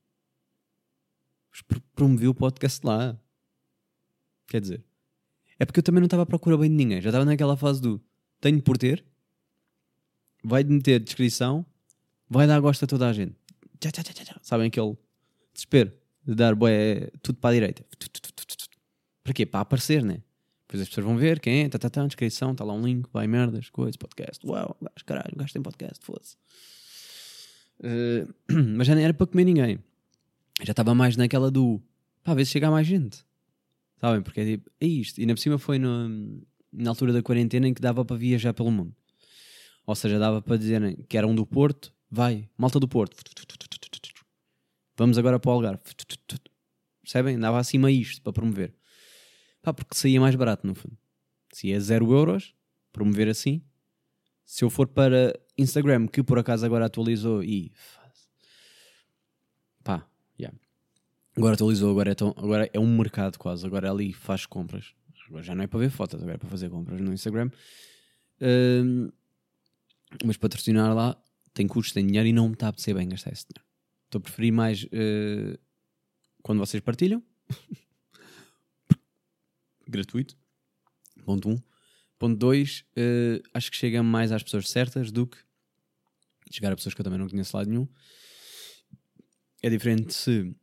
Mas 1.51 1.61
por 1.61 1.79
promovi 1.95 2.27
o 2.27 2.33
podcast 2.33 2.85
lá. 2.85 3.19
Quer 4.47 4.61
dizer, 4.61 4.85
é 5.59 5.65
porque 5.65 5.79
eu 5.79 5.83
também 5.83 5.99
não 5.99 6.05
estava 6.05 6.23
à 6.23 6.25
procura 6.25 6.57
bem 6.57 6.69
de 6.69 6.75
ninguém. 6.75 7.01
Já 7.01 7.09
estava 7.09 7.25
naquela 7.25 7.57
fase 7.57 7.81
do 7.81 8.01
tenho 8.39 8.61
por 8.61 8.77
ter, 8.77 9.03
vai 10.43 10.63
meter 10.63 10.99
descrição, 10.99 11.65
vai 12.29 12.47
dar 12.47 12.59
gosto 12.59 12.83
a 12.83 12.87
toda 12.87 13.07
a 13.09 13.13
gente. 13.13 13.35
Tchá, 13.79 13.91
tchá, 13.91 14.03
tchá, 14.03 14.13
tchá. 14.13 14.39
Sabem 14.41 14.67
aquele 14.67 14.97
desespero 15.53 15.91
de 16.25 16.35
dar 16.35 16.55
bué, 16.55 17.09
tudo 17.21 17.39
para 17.39 17.51
a 17.51 17.53
direita. 17.53 17.85
Para 19.23 19.33
quê? 19.33 19.45
Para 19.45 19.61
aparecer, 19.61 20.03
né? 20.03 20.21
Depois 20.67 20.81
as 20.81 20.89
pessoas 20.89 21.05
vão 21.05 21.17
ver 21.17 21.39
quem 21.39 21.63
é, 21.63 21.69
tá, 21.69 21.79
tá, 21.79 21.89
tá, 21.89 22.05
descrição, 22.05 22.51
está 22.51 22.63
lá 22.63 22.73
um 22.73 22.85
link, 22.85 23.07
vai 23.13 23.25
merdas, 23.25 23.69
coisas, 23.69 23.95
podcast. 23.95 24.45
Uau, 24.45 24.77
caralho, 25.05 25.33
tem 25.51 25.61
podcast, 25.61 26.03
foda-se. 26.05 26.35
Eh, 27.83 28.25
mas 28.75 28.87
já 28.87 28.95
nem 28.95 29.03
era 29.03 29.13
para 29.13 29.27
comer 29.27 29.45
ninguém. 29.45 29.79
Já 30.63 30.71
estava 30.71 30.93
mais 30.95 31.15
naquela 31.15 31.51
do 31.51 31.81
pá, 32.23 32.33
ver 32.33 32.45
se 32.45 32.51
chega 32.51 32.69
mais 32.71 32.87
gente. 32.87 33.19
Sabem? 33.99 34.21
Porque 34.21 34.39
é 34.41 34.45
tipo, 34.45 34.69
é 34.79 34.85
isto. 34.85 35.17
E 35.19 35.21
ainda 35.21 35.33
por 35.33 35.39
cima 35.41 35.57
foi 35.57 35.77
no- 35.79 36.41
na 36.71 36.89
altura 36.89 37.13
da 37.13 37.21
quarentena 37.21 37.67
em 37.67 37.73
que 37.73 37.81
dava 37.81 38.03
para 38.05 38.15
viajar 38.17 38.53
pelo 38.53 38.71
mundo. 38.71 38.95
Ou 39.85 39.95
seja, 39.95 40.19
dava 40.19 40.41
para 40.41 40.57
dizerem 40.57 40.97
que 41.07 41.17
eram 41.17 41.33
do 41.33 41.45
Porto, 41.45 41.93
vai, 42.11 42.47
malta 42.57 42.79
do 42.79 42.87
Porto. 42.87 43.15
Vamos 44.97 45.17
agora 45.17 45.39
para 45.39 45.49
o 45.49 45.53
Algarve. 45.53 45.79
Percebem? 47.01 47.39
Dava 47.39 47.59
acima 47.59 47.89
isto 47.91 48.21
para 48.21 48.33
promover. 48.33 48.73
Pá, 49.61 49.73
porque 49.73 49.95
saía 49.95 50.19
mais 50.19 50.35
barato 50.35 50.65
no 50.67 50.75
fundo. 50.75 50.97
Se 51.53 51.71
é 51.71 51.79
0 51.79 52.11
euros, 52.11 52.53
promover 52.91 53.29
assim. 53.29 53.61
Se 54.45 54.63
eu 54.65 54.69
for 54.69 54.87
para 54.87 55.39
Instagram, 55.57 56.07
que 56.07 56.21
por 56.23 56.37
acaso 56.39 56.65
agora 56.65 56.85
atualizou 56.85 57.43
e. 57.43 57.71
Pá, 59.83 60.07
yeah. 60.39 60.57
Agora 61.35 61.55
atualizou, 61.55 61.91
agora 61.91 62.11
é, 62.11 62.15
tão- 62.15 62.33
agora 62.37 62.69
é 62.73 62.79
um 62.79 62.97
mercado 62.97 63.37
quase. 63.37 63.65
Agora 63.65 63.89
ali 63.91 64.13
faz 64.13 64.45
compras. 64.45 64.93
Agora 65.27 65.43
já 65.43 65.53
não 65.55 65.63
é 65.63 65.67
para 65.67 65.79
ver 65.79 65.89
fotos, 65.89 66.15
agora 66.21 66.35
é 66.35 66.37
para 66.37 66.49
fazer 66.49 66.69
compras 66.69 66.99
no 67.01 67.13
Instagram. 67.13 67.49
Ahm, 68.41 69.09
mas 70.23 70.37
patrocinar 70.37 70.93
lá 70.95 71.21
tem 71.53 71.67
custos, 71.67 71.93
tem 71.93 72.05
dinheiro 72.05 72.27
e 72.27 72.33
não 72.33 72.47
me 72.47 72.53
está 72.53 72.67
a 72.67 72.69
apetecer 72.69 72.95
bem 72.95 73.09
gastar 73.09 73.31
esse 73.33 73.45
dinheiro. 73.45 73.67
Estou 74.05 74.19
a 74.19 74.21
preferir 74.21 74.53
mais 74.53 74.85
eh, 74.91 75.59
quando 76.41 76.59
vocês 76.59 76.81
partilham. 76.81 77.21
Gratuito. 79.87 80.37
Ponto 81.25 81.49
1. 81.49 81.51
Um. 81.53 81.61
Ponto 82.17 82.37
2. 82.37 82.85
acho 83.53 83.71
que 83.71 83.77
chega 83.77 84.01
mais 84.01 84.31
às 84.31 84.43
pessoas 84.43 84.69
certas 84.69 85.11
do 85.11 85.27
que 85.27 85.37
chegar 86.51 86.71
a 86.71 86.75
pessoas 86.75 86.93
que 86.93 87.01
eu 87.01 87.03
também 87.03 87.19
não 87.19 87.27
conheço 87.27 87.55
lado 87.55 87.69
nenhum. 87.69 87.87
É 89.61 89.69
diferente 89.69 90.13
se, 90.13 90.55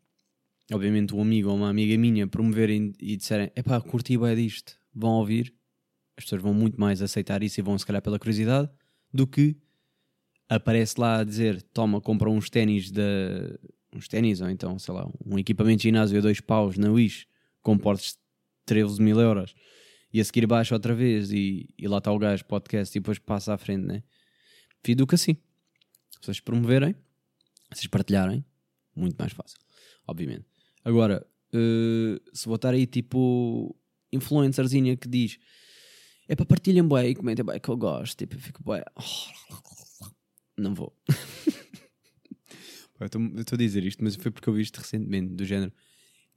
obviamente, 0.72 1.14
um 1.14 1.20
amigo 1.20 1.48
ou 1.48 1.56
uma 1.56 1.68
amiga 1.68 1.96
minha 1.98 2.26
promoverem 2.26 2.92
e 3.00 3.16
disserem: 3.16 3.50
epá, 3.56 3.80
curti 3.80 4.16
bem 4.16 4.36
disto, 4.36 4.76
vão 4.94 5.12
ouvir. 5.12 5.54
As 6.16 6.24
pessoas 6.24 6.42
vão 6.42 6.54
muito 6.54 6.80
mais 6.80 7.02
aceitar 7.02 7.42
isso 7.42 7.58
e 7.58 7.62
vão, 7.62 7.76
se 7.76 7.84
calhar, 7.84 8.00
pela 8.00 8.18
curiosidade, 8.18 8.70
do 9.12 9.26
que 9.26 9.56
aparece 10.48 11.00
lá 11.00 11.18
a 11.18 11.24
dizer: 11.24 11.62
toma, 11.62 12.00
compra 12.00 12.30
uns 12.30 12.48
ténis 12.48 12.90
da. 12.90 13.02
uns 13.92 14.08
ténis, 14.08 14.40
ou 14.40 14.48
então, 14.48 14.78
sei 14.78 14.94
lá, 14.94 15.08
um 15.24 15.38
equipamento 15.38 15.78
de 15.78 15.84
ginásio 15.84 16.18
a 16.18 16.20
dois 16.20 16.40
paus 16.40 16.78
na 16.78 16.90
Wish, 16.90 17.26
com 17.62 17.76
portes 17.76 18.12
de 18.12 18.18
13 18.66 19.02
mil 19.02 19.20
euros, 19.20 19.54
e 20.12 20.20
a 20.20 20.24
seguir 20.24 20.46
baixa 20.46 20.74
outra 20.74 20.94
vez, 20.94 21.32
e, 21.32 21.68
e 21.76 21.88
lá 21.88 21.98
está 21.98 22.12
o 22.12 22.18
gajo, 22.18 22.44
podcast, 22.44 22.96
e 22.96 23.00
depois 23.00 23.18
passa 23.18 23.54
à 23.54 23.58
frente, 23.58 23.84
né? 23.84 24.02
Que 24.82 24.94
assim. 25.12 25.36
Vocês 26.24 26.40
promoverem, 26.40 26.94
vocês 27.70 27.86
partilharem, 27.86 28.44
muito 28.96 29.16
mais 29.18 29.32
fácil, 29.32 29.58
obviamente. 30.06 30.46
Agora, 30.82 31.26
eh, 31.52 32.20
se 32.32 32.48
botar 32.48 32.70
aí 32.70 32.86
tipo 32.86 33.76
influencerzinha 34.10 34.96
que 34.96 35.08
diz 35.08 35.38
é 36.26 36.34
para 36.34 36.46
partilhem 36.46 36.86
bué 36.86 37.08
e 37.08 37.14
comentem 37.14 37.44
bué 37.44 37.58
que 37.58 37.68
eu 37.68 37.76
gosto, 37.76 38.16
tipo, 38.16 38.36
eu 38.36 38.40
fico 38.40 38.62
bué. 38.62 38.82
Não 40.56 40.74
vou. 40.74 40.96
Eu 43.00 43.06
estou 43.06 43.56
a 43.56 43.58
dizer 43.58 43.84
isto, 43.84 44.02
mas 44.02 44.14
foi 44.14 44.30
porque 44.30 44.48
eu 44.48 44.54
vi 44.54 44.62
isto 44.62 44.78
recentemente, 44.78 45.34
do 45.34 45.44
género. 45.44 45.72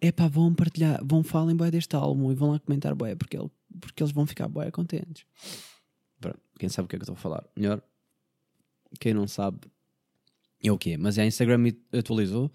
É 0.02 0.12
pá, 0.12 0.28
vão 0.28 0.54
partilhar, 0.54 1.00
vão 1.06 1.24
falem 1.24 1.56
bué 1.56 1.72
deste 1.72 1.96
álbum 1.96 2.32
e 2.32 2.36
vão 2.36 2.52
lá 2.52 2.60
comentar 2.60 2.94
bué, 2.96 3.16
porque, 3.16 3.38
ele, 3.38 3.50
porque 3.80 4.04
eles 4.04 4.12
vão 4.12 4.26
ficar 4.26 4.50
bué 4.50 4.70
contentes. 4.70 5.24
Pronto, 6.20 6.42
quem 6.60 6.68
sabe 6.68 6.88
o 6.88 6.90
que 6.90 6.96
é 6.96 7.00
que 7.00 7.04
eu 7.04 7.14
estou 7.14 7.16
a 7.16 7.18
falar? 7.18 7.48
Melhor, 7.56 7.82
quem 9.00 9.14
não 9.14 9.28
sabe, 9.28 9.60
é 10.64 10.72
o 10.72 10.78
que 10.78 10.92
é. 10.92 10.98
Mas 10.98 11.18
a 11.20 11.26
Instagram 11.26 11.72
atualizou, 11.92 12.52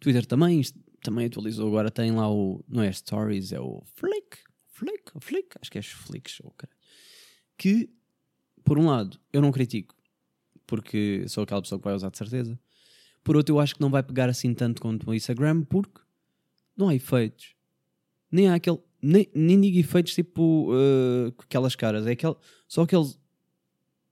Twitter 0.00 0.24
também, 0.26 0.62
também 1.02 1.26
atualizou. 1.26 1.68
Agora 1.68 1.90
tem 1.90 2.12
lá 2.12 2.30
o, 2.30 2.64
não 2.68 2.82
é 2.82 2.92
Stories, 2.92 3.52
é 3.52 3.60
o 3.60 3.82
Flick, 3.94 4.38
Flick, 4.68 5.12
Flick, 5.20 5.48
acho 5.60 5.70
que 5.70 5.78
é 5.78 5.82
Flicks, 5.82 6.40
ou 6.42 6.50
caralho. 6.50 6.78
Que, 7.56 7.88
por 8.64 8.78
um 8.78 8.86
lado, 8.86 9.18
eu 9.32 9.40
não 9.40 9.52
critico, 9.52 9.94
porque 10.66 11.24
sou 11.28 11.44
aquela 11.44 11.62
pessoa 11.62 11.78
que 11.78 11.84
vai 11.84 11.94
usar 11.94 12.10
de 12.10 12.18
certeza. 12.18 12.58
Por 13.22 13.36
outro, 13.36 13.54
eu 13.54 13.60
acho 13.60 13.76
que 13.76 13.80
não 13.80 13.90
vai 13.90 14.02
pegar 14.02 14.28
assim 14.28 14.52
tanto 14.52 14.82
quanto 14.82 15.08
o 15.08 15.14
Instagram, 15.14 15.62
porque 15.62 16.00
não 16.76 16.88
há 16.88 16.94
efeitos. 16.94 17.54
Nem 18.30 18.48
há 18.48 18.54
aquele. 18.56 18.78
Nem, 19.00 19.30
nem 19.34 19.60
digo 19.60 19.78
efeitos 19.78 20.14
tipo 20.14 20.72
uh, 20.72 21.28
aquelas 21.38 21.76
caras, 21.76 22.06
é 22.06 22.12
aquele, 22.12 22.34
só 22.66 22.82
aquele, 22.82 23.04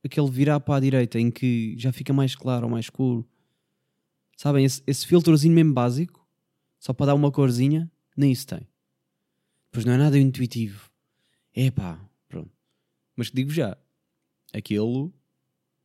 aquele 0.04 0.30
virar 0.30 0.60
para 0.60 0.76
a 0.76 0.80
direita 0.80 1.18
em 1.18 1.30
que 1.30 1.74
já 1.78 1.92
fica 1.92 2.12
mais 2.12 2.34
claro 2.34 2.64
ou 2.64 2.70
mais 2.70 2.86
escuro. 2.86 3.28
Sabem? 4.36 4.64
Esse, 4.64 4.82
esse 4.86 5.06
filtrozinho 5.06 5.54
mesmo 5.54 5.72
básico, 5.72 6.26
só 6.78 6.92
para 6.92 7.06
dar 7.06 7.14
uma 7.14 7.30
corzinha, 7.30 7.90
nem 8.16 8.32
isso 8.32 8.46
tem. 8.46 8.66
Pois 9.70 9.84
não 9.84 9.92
é 9.92 9.96
nada 9.96 10.18
intuitivo. 10.18 10.90
É 11.54 11.70
pá, 11.70 11.98
pronto. 12.28 12.50
Mas 13.16 13.30
digo 13.30 13.50
já, 13.50 13.76
aquilo, 14.52 15.12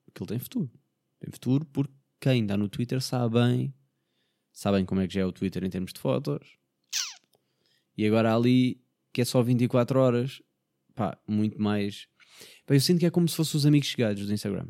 aquilo 0.07 0.27
tem 0.27 0.39
futuro. 0.39 0.71
Tem 1.19 1.31
futuro 1.31 1.65
porque 1.65 1.93
quem 2.19 2.45
dá 2.45 2.57
no 2.57 2.67
Twitter 2.67 3.01
sabe 3.01 3.35
bem, 3.39 3.73
sabem 4.51 4.85
como 4.85 5.01
é 5.01 5.07
que 5.07 5.13
já 5.13 5.21
é 5.21 5.25
o 5.25 5.31
Twitter 5.31 5.63
em 5.63 5.69
termos 5.69 5.93
de 5.93 5.99
fotos. 5.99 6.57
E 7.95 8.05
agora 8.05 8.35
ali, 8.35 8.81
que 9.13 9.21
é 9.21 9.25
só 9.25 9.41
24 9.41 9.99
horas, 9.99 10.41
pá, 10.93 11.17
muito 11.27 11.61
mais. 11.61 12.07
Eu 12.69 12.79
sinto 12.81 12.99
que 12.99 13.05
é 13.05 13.09
como 13.09 13.27
se 13.27 13.35
fossem 13.35 13.57
os 13.57 13.65
amigos 13.65 13.87
chegados 13.87 14.25
do 14.25 14.33
Instagram, 14.33 14.67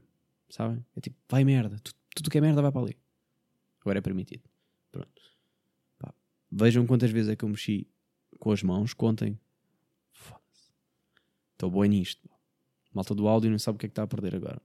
sabem? 0.49 0.85
É 0.95 1.01
tipo, 1.01 1.15
vai 1.29 1.43
merda, 1.43 1.77
Tu- 1.79 1.93
tudo 2.15 2.29
que 2.29 2.37
é 2.37 2.41
merda 2.41 2.61
vai 2.61 2.71
para 2.71 2.81
ali. 2.81 2.97
Agora 3.81 3.99
é 3.99 4.01
permitido. 4.01 4.43
Pronto. 4.91 5.21
Pá, 5.97 6.13
vejam 6.51 6.85
quantas 6.85 7.09
vezes 7.11 7.31
é 7.31 7.35
que 7.35 7.43
eu 7.43 7.49
mexi 7.49 7.87
com 8.39 8.51
as 8.51 8.61
mãos, 8.61 8.93
contem. 8.93 9.39
Foda-se. 10.11 10.71
Estou 11.53 11.71
bom 11.71 11.83
nisto. 11.85 12.29
Malta 12.93 13.15
do 13.15 13.27
áudio 13.27 13.49
não 13.49 13.59
sabe 13.59 13.75
o 13.77 13.79
que 13.79 13.85
é 13.85 13.89
que 13.89 13.91
está 13.93 14.03
a 14.03 14.07
perder 14.07 14.35
agora. 14.35 14.61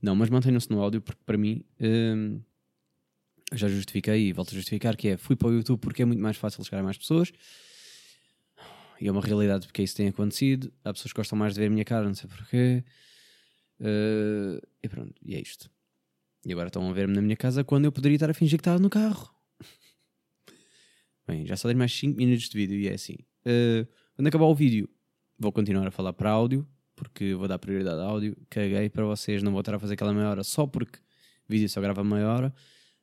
Não, 0.00 0.14
mas 0.14 0.30
mantenham-se 0.30 0.70
no 0.70 0.80
áudio 0.80 1.00
porque 1.02 1.20
para 1.26 1.36
mim 1.36 1.64
hum, 1.80 2.40
já 3.52 3.68
justifiquei 3.68 4.28
e 4.28 4.32
volto 4.32 4.50
a 4.50 4.54
justificar 4.54 4.96
que 4.96 5.08
é 5.08 5.16
fui 5.16 5.34
para 5.36 5.48
o 5.48 5.52
YouTube 5.52 5.80
porque 5.80 6.02
é 6.02 6.04
muito 6.04 6.20
mais 6.22 6.36
fácil 6.36 6.62
chegar 6.64 6.80
a 6.80 6.82
mais 6.84 6.96
pessoas. 6.96 7.32
E 9.00 9.08
é 9.08 9.12
uma 9.12 9.20
realidade 9.20 9.66
porque 9.66 9.82
isso 9.82 9.96
tem 9.96 10.08
acontecido. 10.08 10.72
Há 10.84 10.92
pessoas 10.92 11.12
que 11.12 11.18
gostam 11.18 11.38
mais 11.38 11.54
de 11.54 11.60
ver 11.60 11.66
a 11.66 11.70
minha 11.70 11.84
cara, 11.84 12.06
não 12.06 12.14
sei 12.14 12.28
porquê. 12.28 12.84
Uh, 13.80 14.60
e 14.82 14.88
pronto, 14.88 15.14
e 15.24 15.34
é 15.34 15.40
isto. 15.40 15.70
E 16.44 16.52
agora 16.52 16.68
estão 16.68 16.88
a 16.88 16.92
ver-me 16.92 17.14
na 17.14 17.22
minha 17.22 17.36
casa 17.36 17.62
quando 17.62 17.84
eu 17.84 17.92
poderia 17.92 18.16
estar 18.16 18.30
a 18.30 18.34
fingir 18.34 18.58
que 18.58 18.62
estava 18.62 18.78
no 18.78 18.90
carro. 18.90 19.32
Bem, 21.26 21.46
já 21.46 21.56
só 21.56 21.68
tenho 21.68 21.78
mais 21.78 21.92
5 21.92 22.16
minutos 22.16 22.48
de 22.48 22.56
vídeo 22.56 22.78
e 22.78 22.88
é 22.88 22.94
assim. 22.94 23.16
Uh, 23.44 23.86
quando 24.16 24.26
acabar 24.28 24.46
o 24.46 24.54
vídeo, 24.54 24.88
vou 25.38 25.52
continuar 25.52 25.86
a 25.86 25.90
falar 25.90 26.12
para 26.12 26.30
áudio, 26.30 26.66
porque 26.96 27.34
vou 27.34 27.46
dar 27.46 27.58
prioridade 27.58 28.00
a 28.00 28.04
áudio. 28.04 28.36
Caguei 28.50 28.88
para 28.88 29.04
vocês, 29.04 29.42
não 29.42 29.52
vou 29.52 29.60
estar 29.60 29.74
a 29.74 29.78
fazer 29.78 29.94
aquela 29.94 30.12
meia 30.12 30.28
hora 30.30 30.42
só 30.42 30.66
porque 30.66 30.98
vídeo 31.48 31.68
só 31.68 31.80
grava 31.80 32.02
meia 32.02 32.26
hora. 32.28 32.54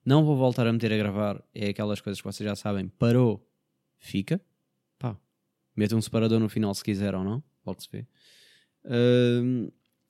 Não 0.06 0.24
vou 0.24 0.36
voltar 0.36 0.68
a 0.68 0.74
meter 0.74 0.92
a 0.94 0.98
gravar, 0.98 1.44
é 1.54 1.70
aquelas 1.70 2.00
coisas 2.00 2.22
que 2.22 2.28
vocês 2.28 2.48
já 2.48 2.56
sabem. 2.56 2.88
Parou, 2.88 3.48
fica. 3.98 4.40
Pá, 5.76 5.82
meta 5.82 5.96
um 5.96 6.02
separador 6.02 6.40
no 6.40 6.50
final 6.50 6.74
se 6.74 6.84
quiser 6.84 7.14
ou 7.16 7.24
não, 7.24 7.44
logo 7.66 7.82
se 7.82 7.90
vê. 7.92 8.08
Ahm, 8.86 9.70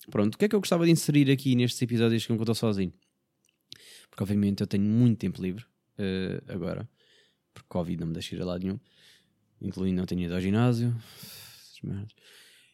pronto, 0.10 0.36
o 0.36 0.38
que 0.38 0.46
é 0.46 0.48
que 0.50 0.56
eu 0.56 0.60
gostava 0.60 0.86
de 0.86 0.92
inserir 0.92 1.32
aqui 1.32 1.56
nestes 1.56 1.82
episódios 1.82 2.26
que 2.26 2.32
eu 2.32 2.38
estou 2.38 2.56
sozinho? 2.56 2.94
Porque 4.10 4.24
obviamente 4.24 4.62
eu 4.62 4.68
tenho 4.68 4.84
muito 4.84 5.20
tempo 5.20 5.42
livre 5.42 5.66
eh, 5.98 6.42
agora, 6.48 6.88
porque 7.54 7.68
Covid 7.68 8.00
não 8.00 8.08
me 8.08 8.14
deixa 8.14 8.36
ir 8.36 8.42
a 8.42 8.46
lado 8.46 8.64
nenhum, 8.64 8.80
incluindo 9.62 9.98
não 9.98 10.06
tenho 10.06 10.22
ido 10.22 10.34
ao 10.34 10.42
ginásio. 10.42 10.96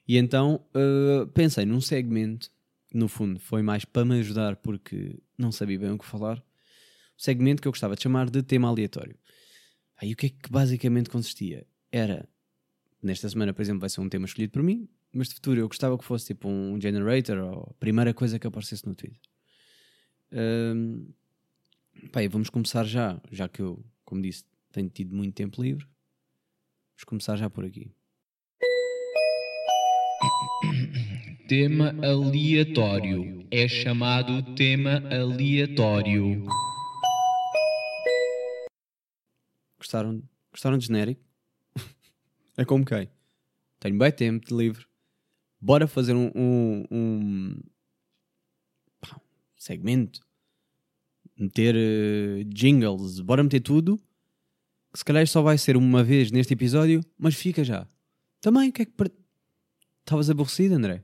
E 0.08 0.18
então 0.18 0.66
eh, 0.74 1.26
pensei 1.34 1.66
num 1.66 1.82
segmento, 1.82 2.52
no 2.94 3.08
fundo 3.08 3.40
foi 3.40 3.62
mais 3.62 3.86
para 3.86 4.06
me 4.06 4.20
ajudar 4.20 4.58
porque 4.58 5.20
não 5.38 5.52
sabia 5.52 5.80
bem 5.80 5.92
o 5.92 5.98
que 5.98 6.06
falar. 6.06 6.38
O 6.38 7.22
segmento 7.22 7.62
que 7.62 7.68
eu 7.68 7.72
gostava 7.72 7.96
de 7.96 8.04
chamar 8.04 8.30
de 8.30 8.42
tema 8.44 8.68
aleatório. 8.68 9.18
Aí 9.98 10.14
o 10.14 10.16
que 10.16 10.28
é 10.28 10.30
que 10.30 10.50
basicamente 10.50 11.10
consistia? 11.10 11.66
Era, 11.92 12.28
nesta 13.02 13.28
semana, 13.30 13.54
por 13.54 13.62
exemplo, 13.62 13.80
vai 13.82 13.90
ser 13.90 14.02
um 14.02 14.10
tema 14.10 14.26
escolhido 14.26 14.52
por 14.52 14.64
mim, 14.64 14.88
mas 15.12 15.28
de 15.30 15.36
futuro 15.36 15.60
eu 15.60 15.68
gostava 15.68 15.98
que 15.98 16.06
fosse 16.06 16.28
tipo 16.28 16.48
um 16.48 16.80
generator 16.80 17.38
ou 17.38 17.68
a 17.72 17.74
primeira 17.80 18.14
coisa 18.14 18.38
que 18.38 18.48
aparecesse 18.48 18.86
no 18.86 18.96
Twitter. 18.96 19.20
Ahm, 20.32 21.08
pá, 22.12 22.22
vamos 22.30 22.50
começar 22.50 22.86
já, 22.86 23.20
já 23.32 23.50
que 23.50 23.62
eu, 23.62 23.84
como 24.06 24.22
disse, 24.22 24.46
tenho 24.72 24.90
tido 24.90 25.16
muito 25.16 25.34
tempo 25.34 25.62
livre. 25.62 25.86
Vamos 26.94 27.04
começar 27.06 27.36
já 27.36 27.50
por 27.50 27.66
aqui. 27.66 27.92
Tema 31.48 31.90
aleatório. 32.02 33.46
É 33.52 33.68
chamado 33.68 34.56
tema 34.56 35.02
aleatório. 35.12 36.46
Gostaram, 39.78 40.24
gostaram 40.52 40.78
de 40.78 40.86
genérico? 40.86 41.31
É 42.58 42.66
como 42.66 42.86
quem? 42.86 43.10
Tenho 43.80 43.98
bem 43.98 44.12
tempo 44.12 44.46
de 44.48 44.54
livre. 44.56 44.86
Bora 45.60 45.88
fazer 45.88 46.14
um, 46.16 46.32
um, 46.36 46.86
um- 46.92 47.60
segmento 49.56 50.20
meter 51.38 51.76
eh, 51.76 52.44
jingles, 52.48 53.20
bora 53.20 53.44
meter 53.44 53.60
tudo, 53.62 53.98
que 54.92 55.00
se 55.00 55.06
calhar 55.06 55.26
só 55.28 55.42
vai 55.42 55.58
ser 55.58 55.78
uma 55.78 56.04
vez 56.04 56.32
neste 56.32 56.54
episódio, 56.54 57.02
mas 57.18 57.36
fica 57.36 57.64
já. 57.64 57.88
Também, 58.42 58.70
o 58.70 58.74
que 58.74 58.82
é 58.84 58.86
que. 58.86 58.92
per- 58.92 59.12
Estavas 60.02 60.30
aborrecido, 60.30 60.76
André? 60.76 61.04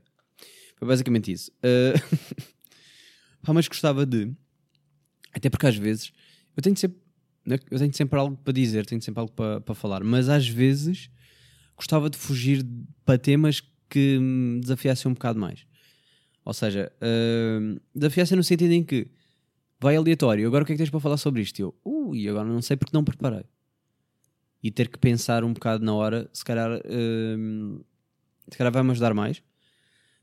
Foi 0.76 0.86
basicamente 0.86 1.30
isso. 1.32 1.50
Pá, 3.42 3.52
mas 3.52 3.68
gostava 3.68 4.04
de. 4.04 4.32
Até 5.32 5.48
porque 5.48 5.66
às 5.66 5.76
vezes 5.76 6.12
eu 6.56 6.62
tenho 6.62 6.76
sempre, 6.76 6.98
eu 7.70 7.78
tenho 7.78 7.94
sempre 7.94 8.18
algo 8.18 8.36
para 8.36 8.52
dizer, 8.52 8.84
tenho 8.86 9.00
sempre 9.00 9.20
algo 9.20 9.32
para, 9.32 9.60
para 9.60 9.74
falar, 9.74 10.02
mas 10.02 10.28
às 10.28 10.48
vezes 10.48 11.08
gostava 11.78 12.10
de 12.10 12.18
fugir 12.18 12.66
para 13.04 13.16
temas 13.16 13.62
que 13.88 14.18
me 14.18 14.60
desafiassem 14.60 15.10
um 15.10 15.14
bocado 15.14 15.38
mais. 15.38 15.64
Ou 16.44 16.52
seja, 16.52 16.92
uh, 16.96 17.80
desafiassem 17.94 18.36
no 18.36 18.44
sentido 18.44 18.72
em 18.72 18.82
que 18.82 19.08
vai 19.80 19.96
aleatório, 19.96 20.46
agora 20.46 20.64
o 20.64 20.66
que 20.66 20.72
é 20.72 20.74
que 20.74 20.78
tens 20.78 20.90
para 20.90 21.00
falar 21.00 21.16
sobre 21.16 21.40
isto? 21.40 21.58
E 21.58 21.62
eu, 21.62 21.74
ui, 21.84 22.28
agora 22.28 22.48
não 22.48 22.60
sei 22.60 22.76
porque 22.76 22.96
não 22.96 23.04
preparei. 23.04 23.44
E 24.62 24.70
ter 24.70 24.88
que 24.88 24.98
pensar 24.98 25.44
um 25.44 25.52
bocado 25.52 25.84
na 25.84 25.94
hora, 25.94 26.28
se 26.32 26.44
calhar, 26.44 26.70
uh, 26.78 27.86
se 28.50 28.58
calhar 28.58 28.72
vai-me 28.72 28.90
ajudar 28.90 29.14
mais 29.14 29.42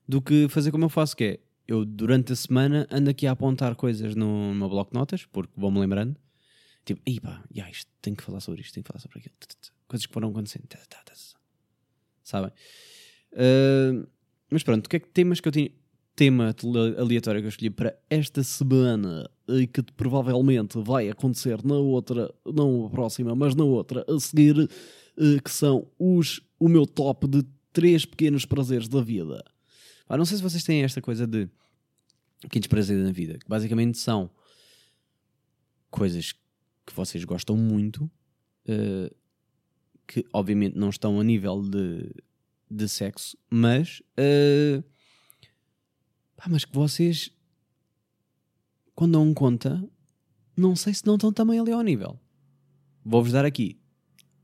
do 0.07 0.21
que 0.21 0.47
fazer 0.49 0.71
como 0.71 0.85
eu 0.85 0.89
faço, 0.89 1.15
que 1.15 1.23
é 1.23 1.39
eu 1.67 1.83
durante 1.83 2.31
a 2.33 2.35
semana 2.35 2.87
ando 2.91 3.09
aqui 3.09 3.25
a 3.25 3.31
apontar 3.31 3.75
coisas 3.75 4.13
no, 4.15 4.53
meu 4.53 4.69
bloco 4.69 4.91
de 4.91 4.99
notas, 4.99 5.25
porque 5.25 5.53
vou-me 5.55 5.79
lembrando. 5.79 6.15
Tipo, 6.83 7.01
ei 7.05 7.19
pá, 7.19 7.43
isto, 7.71 7.89
tenho 8.01 8.15
que 8.15 8.21
falar 8.21 8.39
sobre 8.39 8.61
isto, 8.61 8.73
tenho 8.73 8.83
que 8.83 8.87
falar 8.87 8.99
sobre 8.99 9.19
aquilo. 9.19 9.35
Coisas 9.87 10.05
que 10.05 10.13
foram 10.13 10.29
acontecendo. 10.29 10.67
Sabem? 12.25 12.51
Uh, 13.31 14.07
mas 14.49 14.63
pronto, 14.63 14.87
o 14.87 14.89
que 14.89 14.97
é 14.97 14.99
que 14.99 15.07
temas 15.09 15.39
que 15.39 15.47
eu 15.47 15.51
tinha? 15.51 15.71
Tema 16.15 16.55
aleatório 16.97 17.41
que 17.41 17.45
eu 17.45 17.49
escolhi 17.49 17.69
para 17.69 17.93
esta 18.09 18.41
semana 18.41 19.29
e 19.49 19.67
que 19.67 19.83
provavelmente 19.83 20.81
vai 20.81 21.09
acontecer 21.09 21.61
na 21.63 21.75
outra, 21.75 22.33
não 22.45 22.85
a 22.85 22.89
próxima, 22.89 23.35
mas 23.35 23.53
na 23.53 23.65
outra 23.65 24.05
a 24.07 24.17
seguir, 24.17 24.69
eh, 25.17 25.39
que 25.43 25.51
são 25.51 25.85
os, 25.99 26.39
o 26.57 26.69
meu 26.69 26.85
top 26.85 27.27
de 27.27 27.43
três 27.73 28.05
pequenos 28.05 28.45
prazeres 28.45 28.87
da 28.87 29.01
vida. 29.01 29.43
Pá, 30.07 30.17
não 30.17 30.23
sei 30.23 30.37
se 30.37 30.43
vocês 30.43 30.63
têm 30.63 30.83
esta 30.83 31.01
coisa 31.01 31.27
de 31.27 31.49
pequenos 32.39 32.67
prazeres 32.67 33.03
na 33.03 33.11
vida, 33.11 33.37
que 33.37 33.49
basicamente 33.49 33.97
são 33.97 34.31
coisas 35.91 36.31
que 36.31 36.95
vocês 36.95 37.25
gostam 37.25 37.57
muito, 37.57 38.09
eh, 38.65 39.11
que 40.07 40.25
obviamente 40.31 40.77
não 40.77 40.89
estão 40.89 41.19
a 41.19 41.23
nível 41.23 41.61
de, 41.61 42.11
de 42.69 42.87
sexo, 42.87 43.37
mas, 43.49 44.01
eh, 44.17 44.83
pá, 46.35 46.45
mas 46.49 46.65
que 46.65 46.73
vocês, 46.73 47.31
quando 48.93 49.13
dão 49.13 49.33
conta, 49.33 49.83
não 50.55 50.75
sei 50.75 50.93
se 50.93 51.05
não 51.05 51.15
estão 51.15 51.31
também 51.33 51.59
ali 51.59 51.71
ao 51.71 51.81
nível. 51.81 52.19
Vou-vos 53.03 53.31
dar 53.31 53.45
aqui 53.45 53.79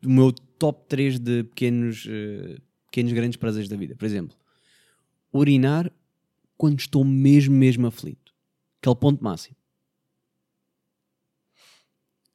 o 0.06 0.10
meu 0.10 0.32
top 0.32 0.88
3 0.88 1.20
de 1.20 1.44
pequenos, 1.44 2.06
eh, 2.08 2.58
pequenos 2.86 3.14
grandes 3.14 3.38
prazeres 3.38 3.70
da 3.70 3.78
vida. 3.78 3.96
Por 3.96 4.06
exemplo, 4.06 4.36
urinar 5.32 5.92
quando 6.58 6.80
estou 6.80 7.04
mesmo, 7.04 7.56
mesmo 7.56 7.88
aflito. 7.88 8.34
Aquele 8.80 8.96
ponto 8.96 9.24
máximo. 9.24 9.56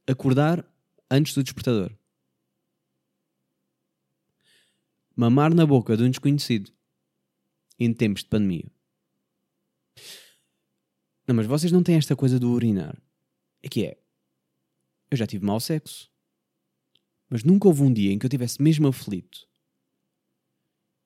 Acordar 0.06 0.64
antes 1.10 1.34
do 1.34 1.42
despertador. 1.42 1.92
Mamar 5.16 5.54
na 5.54 5.64
boca 5.64 5.96
de 5.96 6.02
um 6.02 6.10
desconhecido 6.10 6.70
em 7.78 7.92
tempos 7.94 8.22
de 8.22 8.28
pandemia. 8.28 8.70
Não, 11.26 11.34
mas 11.34 11.46
vocês 11.46 11.72
não 11.72 11.82
têm 11.82 11.96
esta 11.96 12.14
coisa 12.14 12.38
do 12.38 12.50
urinar. 12.50 12.96
É 13.62 13.68
que 13.68 13.86
é. 13.86 13.98
Eu 15.10 15.16
já 15.16 15.26
tive 15.26 15.44
mau 15.44 15.58
sexo. 15.58 16.10
Mas 17.30 17.42
nunca 17.42 17.66
houve 17.66 17.82
um 17.82 17.92
dia 17.92 18.12
em 18.12 18.18
que 18.18 18.26
eu 18.26 18.28
estivesse 18.28 18.62
mesmo 18.62 18.86
aflito 18.86 19.48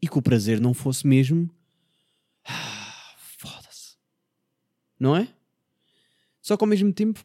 e 0.03 0.09
que 0.09 0.19
o 0.19 0.23
prazer 0.23 0.61
não 0.61 0.75
fosse 0.75 1.07
mesmo. 1.07 1.49
Ah, 2.45 3.15
Foda-se. 3.39 3.97
Não 4.99 5.17
é? 5.17 5.33
Só 6.43 6.57
que 6.57 6.65
ao 6.65 6.69
mesmo 6.69 6.93
tempo. 6.93 7.25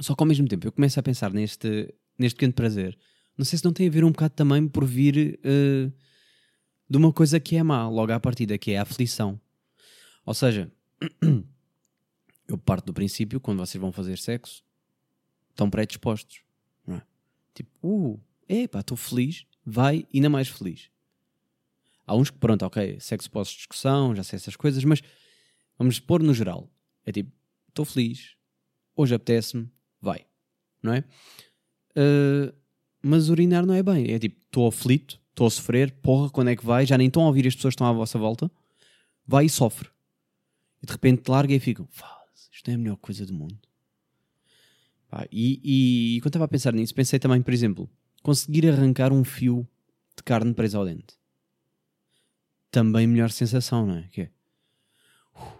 Só 0.00 0.14
que 0.14 0.22
ao 0.22 0.26
mesmo 0.26 0.46
tempo 0.46 0.66
eu 0.66 0.72
começo 0.72 1.00
a 1.00 1.02
pensar 1.02 1.32
neste, 1.32 1.94
neste 2.18 2.36
pequeno 2.36 2.52
prazer. 2.52 2.98
Não 3.36 3.44
sei 3.44 3.58
se 3.58 3.64
não 3.64 3.72
tem 3.72 3.88
a 3.88 3.90
ver 3.90 4.04
um 4.04 4.10
bocado 4.10 4.34
também 4.34 4.68
por 4.68 4.84
vir 4.84 5.40
eh, 5.42 5.90
de 6.88 6.96
uma 6.96 7.12
coisa 7.12 7.40
que 7.40 7.56
é 7.56 7.62
má 7.62 7.88
logo 7.88 8.12
à 8.12 8.20
partida, 8.20 8.56
que 8.56 8.72
é 8.72 8.78
a 8.78 8.82
aflição. 8.82 9.40
Ou 10.24 10.34
seja, 10.34 10.70
eu 12.46 12.56
parto 12.58 12.86
do 12.86 12.94
princípio, 12.94 13.40
quando 13.40 13.58
vocês 13.58 13.80
vão 13.80 13.90
fazer 13.90 14.18
sexo, 14.18 14.62
estão 15.50 15.68
predispostos. 15.68 16.42
Não 16.86 16.96
é? 16.96 17.02
Tipo, 17.54 17.70
uh, 17.82 18.20
epá, 18.48 18.80
estou 18.80 18.96
feliz, 18.96 19.44
vai 19.64 20.06
ainda 20.14 20.28
mais 20.28 20.48
feliz. 20.48 20.90
Há 22.06 22.14
uns 22.14 22.30
que, 22.30 22.38
pronto, 22.38 22.64
ok, 22.64 23.00
sexo 23.00 23.30
pós-discussão, 23.30 24.14
já 24.14 24.22
sei 24.22 24.36
essas 24.36 24.56
coisas, 24.56 24.84
mas 24.84 25.02
vamos 25.78 25.98
pôr 25.98 26.22
no 26.22 26.34
geral. 26.34 26.70
É 27.04 27.10
tipo, 27.10 27.32
estou 27.68 27.84
feliz, 27.84 28.36
hoje 28.94 29.14
apetece-me, 29.14 29.70
vai. 30.00 30.26
Não 30.82 30.92
é? 30.92 31.04
Uh, 31.96 32.54
mas 33.04 33.28
urinar 33.28 33.64
não 33.66 33.74
é 33.74 33.82
bem. 33.82 34.10
É 34.12 34.18
tipo, 34.18 34.36
estou 34.46 34.66
aflito, 34.66 35.20
estou 35.30 35.46
a 35.46 35.50
sofrer, 35.50 35.92
porra, 36.02 36.30
quando 36.30 36.48
é 36.48 36.56
que 36.56 36.64
vai? 36.64 36.84
Já 36.86 36.96
nem 36.98 37.08
estão 37.08 37.22
a 37.24 37.26
ouvir 37.26 37.46
as 37.46 37.54
pessoas 37.54 37.72
que 37.72 37.76
estão 37.76 37.86
à 37.86 37.92
vossa 37.92 38.18
volta. 38.18 38.50
Vai 39.26 39.46
e 39.46 39.50
sofre. 39.50 39.88
E 40.82 40.86
de 40.86 40.92
repente 40.92 41.28
larga 41.28 41.54
e 41.54 41.60
fica, 41.60 41.84
"Foda-se, 41.90 42.48
isto 42.52 42.70
é 42.70 42.74
a 42.74 42.78
melhor 42.78 42.96
coisa 42.96 43.24
do 43.24 43.32
mundo. 43.32 43.58
Pá, 45.08 45.26
e, 45.30 45.60
e- 45.64 46.16
e 46.16 46.20
quando 46.20 46.28
estava 46.30 46.44
a 46.44 46.48
pensar 46.48 46.72
nisso, 46.72 46.94
pensei 46.94 47.18
também, 47.18 47.40
por 47.40 47.54
exemplo, 47.54 47.88
conseguir 48.22 48.68
arrancar 48.68 49.12
um 49.12 49.22
fio 49.24 49.66
de 50.16 50.22
carne 50.22 50.52
presa 50.52 50.78
ao 50.78 50.84
dente. 50.84 51.14
Também 52.70 53.06
melhor 53.06 53.30
sensação, 53.30 53.86
não 53.86 53.96
é? 53.98 54.08
Que 54.08 54.22
é, 54.22 54.30
"Uf, 55.36 55.52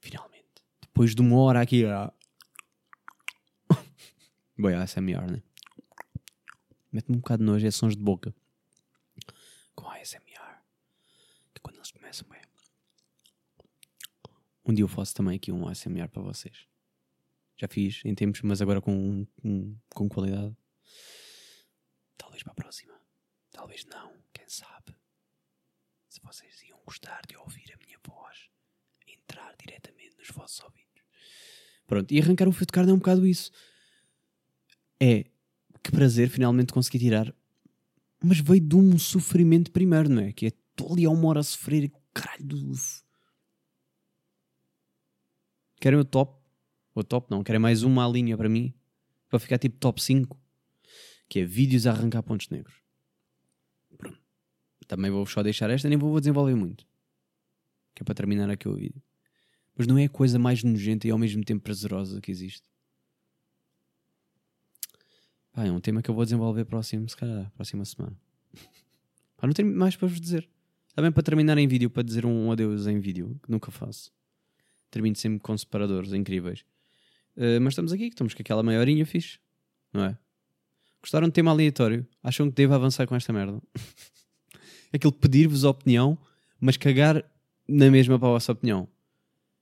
finalmente, 0.00 0.46
depois 0.80 1.14
de 1.14 1.20
uma 1.20 1.36
hora 1.38 1.60
aqui, 1.60 1.84
ah, 1.84 2.12
Bem, 4.58 4.74
ASMR, 4.74 5.30
né? 5.30 5.42
Mete-me 6.96 7.18
um 7.18 7.20
bocado 7.20 7.44
de 7.44 7.50
nojo, 7.50 7.66
é 7.66 7.70
sons 7.70 7.94
de 7.94 8.02
boca. 8.02 8.34
Com 9.74 9.86
ASMR. 9.90 10.62
Que 11.52 11.60
quando 11.60 11.76
eles 11.76 11.90
começam, 11.90 12.26
é. 12.32 12.40
Um 14.64 14.72
dia 14.72 14.82
eu 14.82 14.88
faço 14.88 15.14
também 15.14 15.36
aqui 15.36 15.52
um 15.52 15.68
ASMR 15.68 16.08
para 16.08 16.22
vocês. 16.22 16.66
Já 17.54 17.68
fiz 17.68 18.00
em 18.02 18.14
tempos, 18.14 18.40
mas 18.40 18.62
agora 18.62 18.80
com, 18.80 19.26
com, 19.42 19.76
com 19.90 20.08
qualidade. 20.08 20.56
Talvez 22.16 22.42
para 22.42 22.52
a 22.52 22.56
próxima. 22.56 22.98
Talvez 23.50 23.84
não, 23.84 24.14
quem 24.32 24.48
sabe. 24.48 24.96
Se 26.08 26.18
vocês 26.22 26.62
iam 26.62 26.80
gostar 26.82 27.26
de 27.28 27.36
ouvir 27.36 27.74
a 27.74 27.76
minha 27.76 27.98
voz 28.06 28.48
entrar 29.06 29.54
diretamente 29.58 30.16
nos 30.16 30.30
vossos 30.30 30.64
ouvidos. 30.64 31.02
Pronto, 31.86 32.10
e 32.10 32.22
arrancar 32.22 32.48
um 32.48 32.52
fio 32.52 32.64
de 32.64 32.72
carne 32.72 32.90
é 32.90 32.94
um 32.94 32.98
bocado 32.98 33.26
isso. 33.26 33.52
É 34.98 35.26
que 35.86 35.92
prazer 35.92 36.28
finalmente 36.28 36.72
consegui 36.72 36.98
tirar, 36.98 37.32
mas 38.22 38.40
veio 38.40 38.60
de 38.60 38.74
um 38.74 38.98
sofrimento 38.98 39.70
primeiro, 39.70 40.08
não 40.08 40.22
é? 40.22 40.32
Que 40.32 40.46
é 40.46 40.48
estou 40.48 40.92
ali 40.92 41.04
a 41.04 41.10
uma 41.10 41.28
hora 41.28 41.40
a 41.40 41.44
sofrer 41.44 41.84
e 41.84 41.92
caralho 42.12 42.44
do. 42.44 42.72
Querem 45.80 45.98
o 45.98 46.04
top? 46.04 46.42
O 46.92 47.04
top 47.04 47.30
não, 47.30 47.44
querem 47.44 47.60
mais 47.60 47.84
uma 47.84 48.08
linha 48.08 48.36
para 48.36 48.48
mim, 48.48 48.74
para 49.28 49.38
ficar 49.38 49.58
tipo 49.58 49.76
top 49.78 50.02
5, 50.02 50.36
que 51.28 51.40
é 51.40 51.44
vídeos 51.44 51.86
a 51.86 51.92
arrancar 51.92 52.22
pontos 52.22 52.48
negros. 52.48 52.74
Pronto. 53.96 54.18
Também 54.88 55.10
vou 55.10 55.24
só 55.24 55.42
deixar 55.42 55.70
esta, 55.70 55.88
nem 55.88 55.96
vou 55.96 56.18
desenvolver 56.18 56.56
muito. 56.56 56.84
Que 57.94 58.02
é 58.02 58.04
para 58.04 58.14
terminar 58.14 58.50
aqui 58.50 58.68
o 58.68 58.74
vídeo. 58.74 59.00
Mas 59.76 59.86
não 59.86 59.96
é 59.98 60.06
a 60.06 60.08
coisa 60.08 60.38
mais 60.38 60.64
nojenta 60.64 61.06
e 61.06 61.10
ao 61.10 61.18
mesmo 61.18 61.44
tempo 61.44 61.62
prazerosa 61.62 62.20
que 62.20 62.30
existe. 62.30 62.66
Pá, 65.56 65.64
é 65.64 65.72
um 65.72 65.80
tema 65.80 66.02
que 66.02 66.10
eu 66.10 66.14
vou 66.14 66.22
desenvolver 66.22 66.66
próximo, 66.66 67.08
se 67.08 67.16
calhar, 67.16 67.50
próxima 67.52 67.82
semana. 67.86 68.14
Pá, 69.38 69.46
não 69.46 69.54
tenho 69.54 69.74
mais 69.74 69.96
para 69.96 70.06
vos 70.06 70.20
dizer. 70.20 70.46
Também 70.94 71.10
para 71.10 71.22
terminar 71.22 71.56
em 71.56 71.66
vídeo, 71.66 71.88
para 71.88 72.02
dizer 72.02 72.26
um 72.26 72.52
adeus 72.52 72.86
em 72.86 73.00
vídeo, 73.00 73.40
que 73.42 73.50
nunca 73.50 73.70
faço. 73.70 74.12
Termino 74.90 75.16
sempre 75.16 75.40
com 75.40 75.56
separadores 75.56 76.12
incríveis. 76.12 76.60
Uh, 77.38 77.58
mas 77.62 77.72
estamos 77.72 77.90
aqui, 77.90 78.08
estamos 78.08 78.34
com 78.34 78.42
aquela 78.42 78.62
meia 78.62 78.78
horinha 78.78 79.06
fixe, 79.06 79.38
não 79.94 80.04
é? 80.04 80.18
Gostaram 81.00 81.26
de 81.26 81.32
tema 81.32 81.52
aleatório? 81.52 82.06
Acham 82.22 82.50
que 82.50 82.54
devo 82.54 82.74
avançar 82.74 83.06
com 83.06 83.16
esta 83.16 83.32
merda? 83.32 83.58
Aquilo 84.92 85.12
de 85.12 85.18
pedir-vos 85.18 85.64
opinião, 85.64 86.18
mas 86.60 86.76
cagar 86.76 87.24
na 87.66 87.90
mesma 87.90 88.18
para 88.18 88.28
a 88.28 88.32
vossa 88.32 88.52
opinião. 88.52 88.86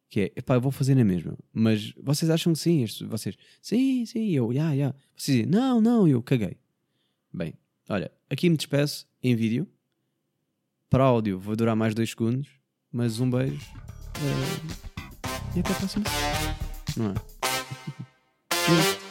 Que 0.09 0.21
é, 0.21 0.25
epá, 0.37 0.55
eu 0.55 0.61
vou 0.61 0.71
fazer 0.71 0.95
na 0.95 1.05
mesma. 1.05 1.37
Mas 1.53 1.93
vocês 2.03 2.31
acham 2.31 2.53
que 2.53 2.59
sim? 2.59 2.85
Vocês, 3.09 3.37
sim, 3.61 4.07
sim, 4.07 4.31
eu, 4.31 4.53
já, 4.53 4.77
já. 4.77 4.95
Vocês 5.17 5.39
dizem, 5.39 5.47
não, 5.47 5.81
não, 5.81 6.07
eu 6.07 6.23
caguei. 6.23 6.57
Bem, 7.33 7.55
olha, 7.89 8.11
aqui 8.31 8.49
me 8.49 8.57
despeço 8.57 9.07
em 9.23 9.35
vídeo. 9.35 9.67
Para 10.89 11.05
áudio 11.05 11.39
vou 11.41 11.57
durar 11.57 11.75
mais 11.75 11.95
dois 11.95 12.11
segundos. 12.11 12.49
Mas 12.93 13.19
um 13.19 13.29
beijo. 13.29 13.61
eh, 14.17 15.57
e 15.57 15.61
até 15.61 15.73
a 15.73 15.75
próxima. 15.75 16.05
Não 16.97 17.11
é? 17.11 18.95